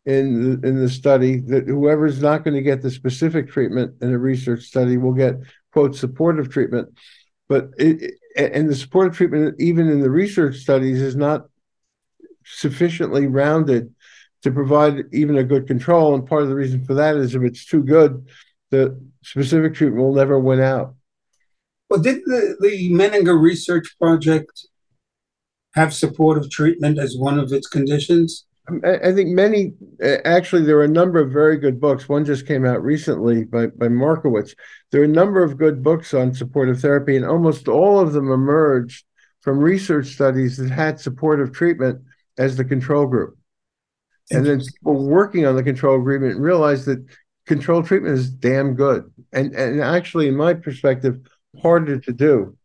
in 0.04 0.60
the, 0.60 0.68
in 0.68 0.78
the 0.80 0.88
study 0.88 1.38
that 1.38 1.66
whoever's 1.66 2.20
not 2.20 2.44
going 2.44 2.54
to 2.54 2.62
get 2.62 2.82
the 2.82 2.90
specific 2.90 3.50
treatment 3.50 3.94
in 4.02 4.12
a 4.12 4.18
research 4.18 4.64
study 4.64 4.96
will 4.96 5.12
get 5.12 5.36
quote 5.72 5.94
supportive 5.94 6.50
treatment 6.50 6.88
but 7.48 7.70
it, 7.78 8.14
and 8.36 8.68
the 8.68 8.74
supportive 8.74 9.16
treatment 9.16 9.54
even 9.60 9.88
in 9.88 10.00
the 10.00 10.10
research 10.10 10.56
studies 10.56 11.00
is 11.00 11.14
not 11.14 11.46
sufficiently 12.44 13.26
rounded 13.26 13.94
to 14.42 14.50
provide 14.50 15.04
even 15.12 15.36
a 15.38 15.44
good 15.44 15.66
control 15.66 16.14
and 16.14 16.26
part 16.26 16.42
of 16.42 16.48
the 16.48 16.54
reason 16.54 16.84
for 16.84 16.94
that 16.94 17.16
is 17.16 17.34
if 17.34 17.42
it's 17.42 17.66
too 17.66 17.82
good 17.82 18.28
the 18.70 18.98
specific 19.22 19.74
treatment 19.74 20.02
will 20.02 20.14
never 20.14 20.38
win 20.38 20.60
out 20.60 20.94
well 21.88 22.00
did 22.00 22.16
the, 22.24 22.56
the 22.60 22.90
menninger 22.90 23.40
research 23.40 23.96
project 24.00 24.66
have 25.74 25.94
supportive 25.94 26.50
treatment 26.50 26.98
as 26.98 27.16
one 27.16 27.38
of 27.38 27.52
its 27.52 27.66
conditions 27.66 28.46
um, 28.68 28.80
I 28.84 29.12
think 29.12 29.30
many, 29.30 29.74
uh, 30.02 30.18
actually, 30.24 30.62
there 30.62 30.78
are 30.78 30.84
a 30.84 30.88
number 30.88 31.18
of 31.18 31.32
very 31.32 31.56
good 31.56 31.80
books. 31.80 32.08
One 32.08 32.24
just 32.24 32.46
came 32.46 32.64
out 32.64 32.82
recently 32.82 33.44
by, 33.44 33.66
by 33.66 33.88
Markowitz. 33.88 34.54
There 34.92 35.00
are 35.00 35.04
a 35.04 35.08
number 35.08 35.42
of 35.42 35.58
good 35.58 35.82
books 35.82 36.14
on 36.14 36.32
supportive 36.32 36.80
therapy, 36.80 37.16
and 37.16 37.24
almost 37.24 37.66
all 37.66 37.98
of 37.98 38.12
them 38.12 38.30
emerged 38.30 39.04
from 39.40 39.58
research 39.58 40.06
studies 40.08 40.56
that 40.58 40.70
had 40.70 41.00
supportive 41.00 41.52
treatment 41.52 42.02
as 42.38 42.56
the 42.56 42.64
control 42.64 43.06
group. 43.06 43.36
And 44.36 44.46
then 44.46 44.60
people 44.60 45.06
working 45.06 45.46
on 45.46 45.56
the 45.56 45.62
control 45.62 45.98
agreement 45.98 46.38
realized 46.38 46.86
that 46.86 47.04
control 47.46 47.82
treatment 47.82 48.18
is 48.18 48.30
damn 48.30 48.74
good. 48.74 49.10
And, 49.32 49.54
and 49.54 49.80
actually, 49.80 50.28
in 50.28 50.36
my 50.36 50.54
perspective, 50.54 51.20
harder 51.60 51.98
to 51.98 52.12
do. 52.12 52.56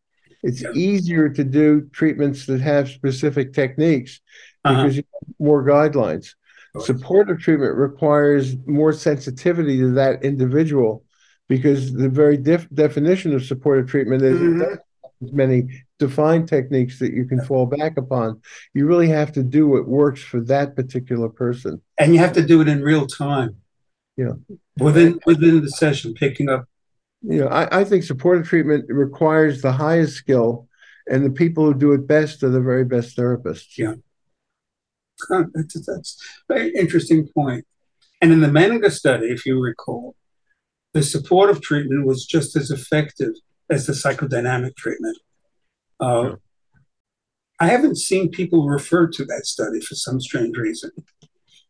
It's 0.43 0.61
yeah. 0.61 0.71
easier 0.73 1.29
to 1.29 1.43
do 1.43 1.89
treatments 1.91 2.45
that 2.45 2.61
have 2.61 2.89
specific 2.89 3.53
techniques 3.53 4.21
uh-huh. 4.63 4.83
because 4.83 4.97
you 4.97 5.03
have 5.13 5.35
more 5.39 5.63
guidelines. 5.63 6.35
Supportive 6.79 7.39
treatment 7.39 7.75
requires 7.75 8.55
more 8.67 8.93
sensitivity 8.93 9.79
to 9.79 9.91
that 9.93 10.23
individual 10.23 11.03
because 11.47 11.91
the 11.91 12.07
very 12.07 12.37
def- 12.37 12.69
definition 12.71 13.33
of 13.33 13.43
supportive 13.43 13.89
treatment 13.89 14.21
is 14.21 14.37
mm-hmm. 14.37 14.75
Many 15.21 15.83
defined 15.99 16.47
techniques 16.47 16.99
that 16.99 17.13
you 17.13 17.25
can 17.25 17.43
fall 17.43 17.65
back 17.65 17.97
upon. 17.97 18.41
You 18.73 18.85
really 18.85 19.09
have 19.09 19.31
to 19.33 19.43
do 19.43 19.67
what 19.67 19.87
works 19.87 20.21
for 20.21 20.41
that 20.41 20.75
particular 20.75 21.29
person, 21.29 21.81
and 21.99 22.13
you 22.13 22.19
have 22.19 22.33
to 22.33 22.45
do 22.45 22.61
it 22.61 22.67
in 22.67 22.81
real 22.81 23.07
time. 23.07 23.57
Yeah, 24.15 24.33
within 24.79 25.19
within 25.25 25.61
the 25.61 25.69
session, 25.69 26.13
picking 26.13 26.49
up. 26.49 26.65
You 27.21 27.39
know, 27.39 27.47
I, 27.47 27.79
I 27.79 27.83
think 27.83 28.03
supportive 28.03 28.47
treatment 28.47 28.85
requires 28.89 29.61
the 29.61 29.71
highest 29.71 30.15
skill 30.15 30.67
and 31.09 31.25
the 31.25 31.31
people 31.31 31.65
who 31.65 31.73
do 31.73 31.93
it 31.93 32.07
best 32.07 32.43
are 32.43 32.49
the 32.49 32.61
very 32.61 32.85
best 32.85 33.17
therapists. 33.17 33.77
Yeah. 33.77 33.95
That's, 35.29 35.85
that's 35.85 36.23
a 36.49 36.53
very 36.53 36.73
interesting 36.75 37.27
point. 37.27 37.65
And 38.21 38.31
in 38.31 38.41
the 38.41 38.47
Menninger 38.47 38.91
study, 38.91 39.27
if 39.27 39.45
you 39.45 39.59
recall, 39.59 40.15
the 40.93 41.03
supportive 41.03 41.61
treatment 41.61 42.05
was 42.05 42.25
just 42.25 42.55
as 42.55 42.71
effective 42.71 43.33
as 43.69 43.85
the 43.85 43.93
psychodynamic 43.93 44.75
treatment. 44.75 45.17
Uh, 45.99 46.23
yeah. 46.23 46.35
I 47.59 47.67
haven't 47.67 47.97
seen 47.97 48.29
people 48.29 48.67
refer 48.67 49.07
to 49.07 49.25
that 49.25 49.45
study 49.45 49.81
for 49.81 49.95
some 49.95 50.21
strange 50.21 50.57
reason. 50.57 50.91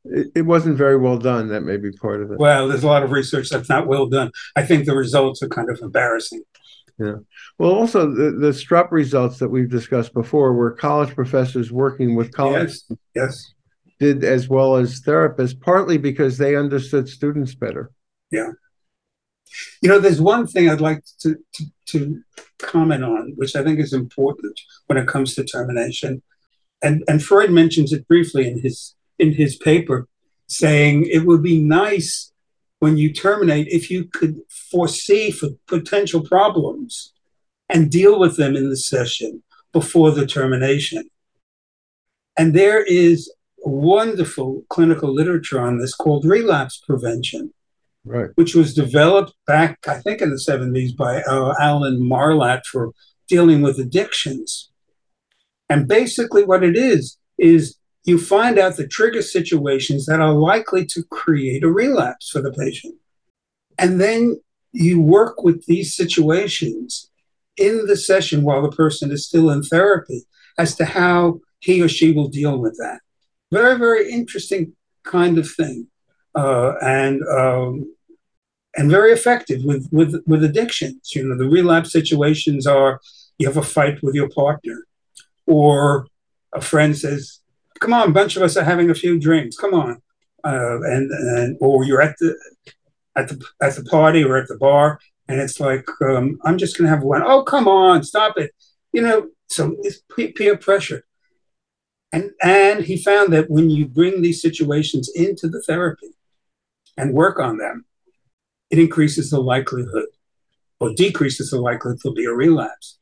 It, 0.03 0.27
it, 0.35 0.41
wasn't 0.41 0.77
very 0.77 0.97
well 0.97 1.17
done. 1.17 1.47
That 1.49 1.61
may 1.61 1.77
be 1.77 1.91
part 1.91 2.21
of 2.21 2.31
it. 2.31 2.39
Well, 2.39 2.67
there's 2.67 2.83
a 2.83 2.87
lot 2.87 3.03
of 3.03 3.11
research 3.11 3.49
that's 3.49 3.69
not 3.69 3.87
well 3.87 4.07
done. 4.07 4.31
I 4.55 4.63
think 4.63 4.85
the 4.85 4.95
results 4.95 5.41
are 5.43 5.49
kind 5.49 5.69
of 5.69 5.79
embarrassing. 5.81 6.43
Yeah. 6.99 7.15
Well, 7.59 7.71
also 7.71 8.09
the, 8.09 8.31
the 8.31 8.51
Strupp 8.51 8.91
results 8.91 9.37
that 9.39 9.49
we've 9.49 9.69
discussed 9.69 10.13
before, 10.13 10.53
were 10.53 10.71
college 10.71 11.13
professors 11.13 11.71
working 11.71 12.15
with 12.15 12.31
college 12.31 12.73
yes, 12.89 12.97
yes. 13.15 13.53
did 13.99 14.23
as 14.23 14.49
well 14.49 14.75
as 14.75 15.01
therapists, 15.01 15.59
partly 15.59 15.97
because 15.97 16.37
they 16.37 16.55
understood 16.55 17.07
students 17.07 17.53
better. 17.53 17.91
Yeah. 18.31 18.51
You 19.81 19.89
know, 19.89 19.99
there's 19.99 20.21
one 20.21 20.47
thing 20.47 20.69
I'd 20.69 20.81
like 20.81 21.03
to, 21.21 21.35
to, 21.53 21.65
to 21.87 22.21
comment 22.59 23.03
on, 23.03 23.33
which 23.35 23.55
I 23.55 23.63
think 23.63 23.79
is 23.79 23.93
important 23.93 24.59
when 24.87 24.97
it 24.97 25.07
comes 25.07 25.35
to 25.35 25.43
termination. 25.43 26.21
And, 26.81 27.03
and 27.07 27.23
Freud 27.23 27.51
mentions 27.51 27.91
it 27.91 28.07
briefly 28.07 28.47
in 28.47 28.59
his 28.59 28.95
in 29.19 29.33
his 29.33 29.55
paper, 29.55 30.07
saying 30.47 31.07
it 31.07 31.25
would 31.25 31.41
be 31.41 31.59
nice 31.59 32.31
when 32.79 32.97
you 32.97 33.11
terminate 33.11 33.67
if 33.69 33.89
you 33.89 34.05
could 34.05 34.39
foresee 34.71 35.31
for 35.31 35.49
potential 35.67 36.21
problems 36.21 37.13
and 37.69 37.91
deal 37.91 38.19
with 38.19 38.37
them 38.37 38.55
in 38.55 38.69
the 38.69 38.77
session 38.77 39.43
before 39.73 40.11
the 40.11 40.25
termination. 40.25 41.09
And 42.37 42.53
there 42.53 42.83
is 42.83 43.33
wonderful 43.57 44.63
clinical 44.69 45.13
literature 45.13 45.59
on 45.59 45.79
this 45.79 45.95
called 45.95 46.23
relapse 46.23 46.77
prevention, 46.77 47.53
right. 48.07 48.29
which 48.35 48.55
was 48.55 48.73
developed 48.73 49.33
back, 49.45 49.79
I 49.87 49.99
think, 49.99 50.21
in 50.21 50.29
the 50.29 50.35
70s 50.35 50.95
by 50.95 51.21
uh, 51.23 51.53
Alan 51.59 51.99
Marlatt 52.01 52.65
for 52.65 52.91
dealing 53.27 53.61
with 53.61 53.79
addictions. 53.79 54.71
And 55.69 55.87
basically, 55.87 56.43
what 56.43 56.63
it 56.63 56.77
is, 56.77 57.17
is 57.37 57.77
you 58.05 58.17
find 58.17 58.57
out 58.57 58.77
the 58.77 58.87
trigger 58.87 59.21
situations 59.21 60.05
that 60.05 60.21
are 60.21 60.33
likely 60.33 60.85
to 60.85 61.03
create 61.11 61.63
a 61.63 61.71
relapse 61.71 62.29
for 62.29 62.41
the 62.41 62.53
patient. 62.53 62.95
And 63.77 63.99
then 63.99 64.39
you 64.71 65.01
work 65.01 65.43
with 65.43 65.65
these 65.65 65.95
situations 65.95 67.09
in 67.57 67.85
the 67.87 67.97
session 67.97 68.43
while 68.43 68.61
the 68.61 68.75
person 68.75 69.11
is 69.11 69.27
still 69.27 69.49
in 69.49 69.63
therapy 69.63 70.23
as 70.57 70.75
to 70.75 70.85
how 70.85 71.39
he 71.59 71.81
or 71.81 71.89
she 71.89 72.11
will 72.11 72.29
deal 72.29 72.57
with 72.57 72.77
that. 72.77 72.99
Very, 73.51 73.77
very 73.77 74.11
interesting 74.11 74.73
kind 75.03 75.37
of 75.37 75.49
thing. 75.49 75.87
Uh, 76.35 76.73
and 76.81 77.21
um, 77.27 77.93
and 78.77 78.91
very 78.91 79.11
effective 79.11 79.63
with, 79.63 79.89
with 79.91 80.23
with 80.27 80.43
addictions. 80.43 81.11
You 81.15 81.27
know, 81.27 81.37
the 81.37 81.49
relapse 81.49 81.91
situations 81.91 82.67
are 82.67 83.01
you 83.37 83.47
have 83.47 83.57
a 83.57 83.63
fight 83.63 84.01
with 84.03 84.15
your 84.15 84.29
partner, 84.29 84.85
or 85.45 86.07
a 86.53 86.61
friend 86.61 86.97
says, 86.97 87.39
come 87.79 87.93
on, 87.93 88.09
a 88.09 88.13
bunch 88.13 88.37
of 88.37 88.43
us 88.43 88.55
are 88.55 88.63
having 88.63 88.89
a 88.89 88.95
few 88.95 89.19
drinks. 89.19 89.57
Come 89.57 89.73
on, 89.73 90.01
uh, 90.43 90.81
and 90.83 91.11
and 91.11 91.57
or 91.59 91.83
you're 91.83 92.01
at 92.01 92.15
the 92.19 92.37
at 93.15 93.27
the 93.29 93.43
at 93.61 93.75
the 93.75 93.83
party 93.83 94.23
or 94.23 94.37
at 94.37 94.47
the 94.47 94.57
bar, 94.57 94.99
and 95.27 95.41
it's 95.41 95.59
like 95.59 95.85
um, 96.01 96.39
I'm 96.45 96.57
just 96.57 96.77
gonna 96.77 96.89
have 96.89 97.03
one. 97.03 97.23
Oh, 97.23 97.43
come 97.43 97.67
on, 97.67 98.03
stop 98.03 98.37
it. 98.37 98.51
You 98.93 99.01
know, 99.01 99.27
so 99.47 99.75
it's 99.81 100.01
peer 100.35 100.57
pressure. 100.57 101.03
And 102.13 102.31
and 102.41 102.85
he 102.85 102.97
found 102.97 103.33
that 103.33 103.49
when 103.49 103.69
you 103.69 103.85
bring 103.85 104.21
these 104.21 104.41
situations 104.41 105.11
into 105.13 105.47
the 105.49 105.61
therapy 105.67 106.07
and 106.95 107.13
work 107.13 107.39
on 107.39 107.57
them, 107.57 107.85
it 108.69 108.79
increases 108.79 109.29
the 109.29 109.39
likelihood 109.39 110.07
or 110.79 110.93
decreases 110.93 111.51
the 111.51 111.59
likelihood 111.59 111.99
there'll 112.03 112.15
be 112.15 112.25
a 112.25 112.33
relapse. 112.33 112.99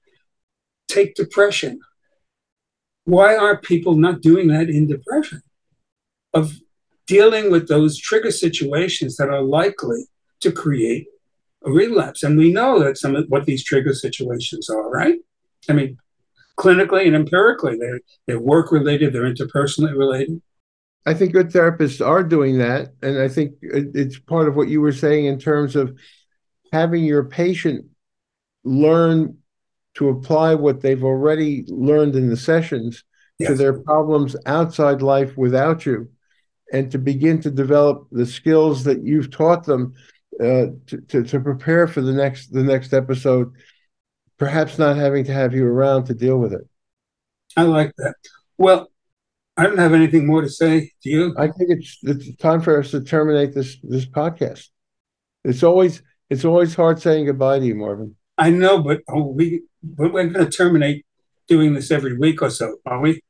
Take 0.88 1.16
depression 1.16 1.80
why 3.06 3.36
are 3.38 3.58
people 3.58 3.96
not 3.96 4.22
doing 4.22 4.48
that 4.48 4.70
in 4.70 4.88
depression? 4.88 5.42
Of 6.34 6.56
dealing 7.08 7.52
with 7.52 7.68
those 7.68 7.98
trigger 7.98 8.32
situations 8.32 9.16
that 9.18 9.30
are 9.30 9.44
likely 9.44 10.06
to 10.42 10.52
create 10.52 11.08
a 11.64 11.72
relapse. 11.72 12.24
And 12.24 12.38
we 12.38 12.52
know 12.52 12.80
that 12.80 12.98
some 12.98 13.16
of 13.16 13.26
what 13.30 13.46
these 13.46 13.64
trigger 13.64 13.94
situations 13.94 14.70
are, 14.70 14.90
right? 14.90 15.20
I 15.70 15.74
mean, 15.74 15.98
clinically 16.58 17.06
and 17.06 17.16
empirically, 17.16 17.78
they're, 17.78 18.02
they're 18.26 18.40
work 18.40 18.72
related, 18.72 19.14
they're 19.14 19.32
interpersonally 19.32 19.96
related. 19.96 20.42
I 21.06 21.14
think 21.14 21.34
good 21.34 21.52
therapists 21.52 22.06
are 22.06 22.24
doing 22.24 22.58
that. 22.58 22.94
And 23.02 23.20
I 23.20 23.28
think 23.28 23.56
it's 23.62 24.18
part 24.18 24.48
of 24.48 24.56
what 24.56 24.70
you 24.70 24.82
were 24.82 24.92
saying 24.92 25.26
in 25.26 25.38
terms 25.38 25.76
of 25.76 25.98
having 26.72 27.04
your 27.04 27.24
patient 27.24 27.86
learn 28.64 29.38
to 29.96 30.10
apply 30.10 30.56
what 30.56 30.82
they've 30.82 31.04
already 31.04 31.64
learned 31.68 32.16
in 32.16 32.30
the 32.30 32.38
sessions 32.38 33.04
yes. 33.40 33.50
to 33.50 33.56
their 33.56 33.80
problems 33.82 34.36
outside 34.46 35.02
life 35.02 35.38
without 35.38 35.86
you 35.86 36.10
and 36.74 36.92
to 36.92 36.98
begin 36.98 37.40
to 37.42 37.52
develop 37.52 38.08
the 38.12 38.26
skills 38.26 38.84
that 38.84 39.04
you've 39.04 39.32
taught 39.32 39.66
them 39.66 39.94
uh, 40.40 40.68
to, 40.88 41.02
to, 41.08 41.24
to 41.24 41.40
prepare 41.40 41.88
for 41.88 42.02
the 42.02 42.12
next 42.12 42.52
the 42.52 42.64
next 42.64 42.94
episode 42.94 43.54
perhaps 44.38 44.78
not 44.78 44.98
having 44.98 45.24
to 45.24 45.32
have 45.32 45.54
you 45.54 45.66
around 45.66 46.06
to 46.06 46.14
deal 46.14 46.38
with 46.38 46.52
it 46.52 46.68
i 47.56 47.62
like 47.62 47.94
that 47.98 48.16
well 48.58 48.90
i 49.58 49.64
don't 49.64 49.78
have 49.78 49.94
anything 49.94 50.26
more 50.26 50.42
to 50.42 50.50
say 50.50 50.92
do 51.02 51.10
you 51.10 51.36
i 51.38 51.48
think 51.48 51.70
it's 51.70 51.98
it's 52.04 52.36
time 52.38 52.62
for 52.62 52.80
us 52.80 52.92
to 52.92 53.02
terminate 53.02 53.54
this 53.54 53.78
this 53.84 54.06
podcast 54.06 54.68
it's 55.44 55.64
always 55.64 56.02
it's 56.30 56.46
always 56.46 56.74
hard 56.76 57.02
saying 57.02 57.26
goodbye 57.26 57.60
to 57.60 57.66
you 57.66 57.76
marvin 57.76 58.16
i 58.38 58.50
know 58.50 58.82
but 58.82 59.02
oh, 59.10 59.28
we 59.28 59.62
but 59.84 60.12
we're 60.12 60.28
going 60.28 60.46
to 60.46 60.52
terminate 60.52 61.06
doing 61.48 61.74
this 61.74 61.92
every 61.92 62.18
week 62.18 62.42
or 62.42 62.50
so, 62.50 62.78
are 62.86 63.00
we? 63.00 63.22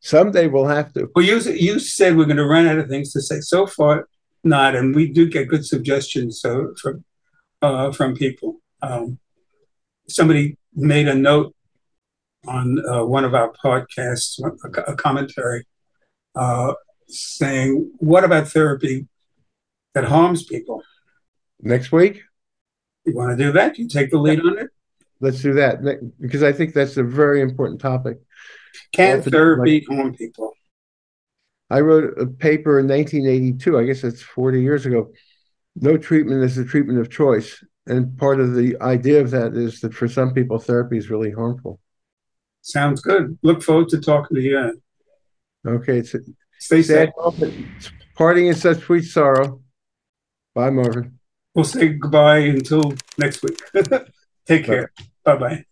Someday 0.00 0.46
we'll 0.46 0.66
have 0.66 0.92
to. 0.94 1.08
Well, 1.14 1.24
you 1.24 1.38
you 1.40 1.78
said 1.78 2.16
we're 2.16 2.26
going 2.26 2.36
to 2.36 2.46
run 2.46 2.66
out 2.66 2.78
of 2.78 2.88
things 2.88 3.12
to 3.12 3.20
say. 3.20 3.40
So 3.40 3.66
far, 3.66 4.08
not, 4.44 4.76
and 4.76 4.94
we 4.94 5.10
do 5.10 5.28
get 5.28 5.48
good 5.48 5.66
suggestions 5.66 6.40
so, 6.40 6.74
from 6.80 7.04
uh, 7.62 7.92
from 7.92 8.14
people. 8.14 8.60
Um, 8.82 9.18
somebody 10.08 10.58
made 10.74 11.08
a 11.08 11.14
note 11.14 11.55
on 12.48 12.78
uh, 12.88 13.04
one 13.04 13.24
of 13.24 13.34
our 13.34 13.52
podcasts, 13.52 14.40
a, 14.42 14.92
a 14.92 14.96
commentary, 14.96 15.66
uh, 16.34 16.74
saying, 17.08 17.92
"What 17.98 18.24
about 18.24 18.48
therapy 18.48 19.06
that 19.94 20.04
harms 20.04 20.44
people?" 20.44 20.82
Next 21.60 21.92
week. 21.92 22.22
You 23.04 23.14
want 23.14 23.36
to 23.36 23.44
do 23.44 23.52
that? 23.52 23.78
You 23.78 23.88
take 23.88 24.10
the 24.10 24.18
lead 24.18 24.40
on 24.40 24.58
it 24.58 24.70
let's 25.20 25.40
do 25.40 25.54
that 25.54 25.80
because 26.20 26.42
I 26.42 26.52
think 26.52 26.74
that's 26.74 26.96
a 26.96 27.02
very 27.02 27.40
important 27.40 27.80
topic. 27.80 28.18
Can 28.92 29.22
therapy 29.22 29.84
harm 29.88 30.14
people? 30.14 30.52
I 31.70 31.80
wrote 31.80 32.18
a 32.18 32.26
paper 32.26 32.78
in 32.78 32.86
1982. 32.86 33.78
I 33.78 33.84
guess 33.84 34.02
that's 34.02 34.22
40 34.22 34.62
years 34.62 34.86
ago. 34.86 35.12
No 35.74 35.96
treatment 35.96 36.44
is 36.44 36.56
the 36.56 36.64
treatment 36.64 37.00
of 37.00 37.10
choice, 37.10 37.62
and 37.86 38.16
part 38.16 38.40
of 38.40 38.54
the 38.54 38.76
idea 38.80 39.20
of 39.20 39.30
that 39.32 39.54
is 39.54 39.80
that 39.80 39.92
for 39.92 40.08
some 40.08 40.32
people, 40.32 40.58
therapy 40.58 40.96
is 40.96 41.10
really 41.10 41.30
harmful. 41.30 41.80
Sounds 42.66 43.00
good. 43.00 43.38
Look 43.44 43.62
forward 43.62 43.88
to 43.90 44.00
talking 44.00 44.34
to 44.34 44.42
you. 44.42 44.82
Okay. 45.64 45.98
It's, 45.98 46.16
Stay 46.58 46.82
safe. 46.82 47.10
Parting 48.16 48.48
in 48.48 48.56
such 48.56 48.80
sweet 48.80 49.02
sorrow. 49.04 49.60
Bye, 50.52 50.70
Marvin. 50.70 51.16
We'll 51.54 51.64
say 51.64 51.90
goodbye 51.90 52.38
until 52.38 52.94
next 53.18 53.44
week. 53.44 53.60
Take 54.46 54.64
care. 54.64 54.90
Bye 55.22 55.36
bye. 55.36 55.64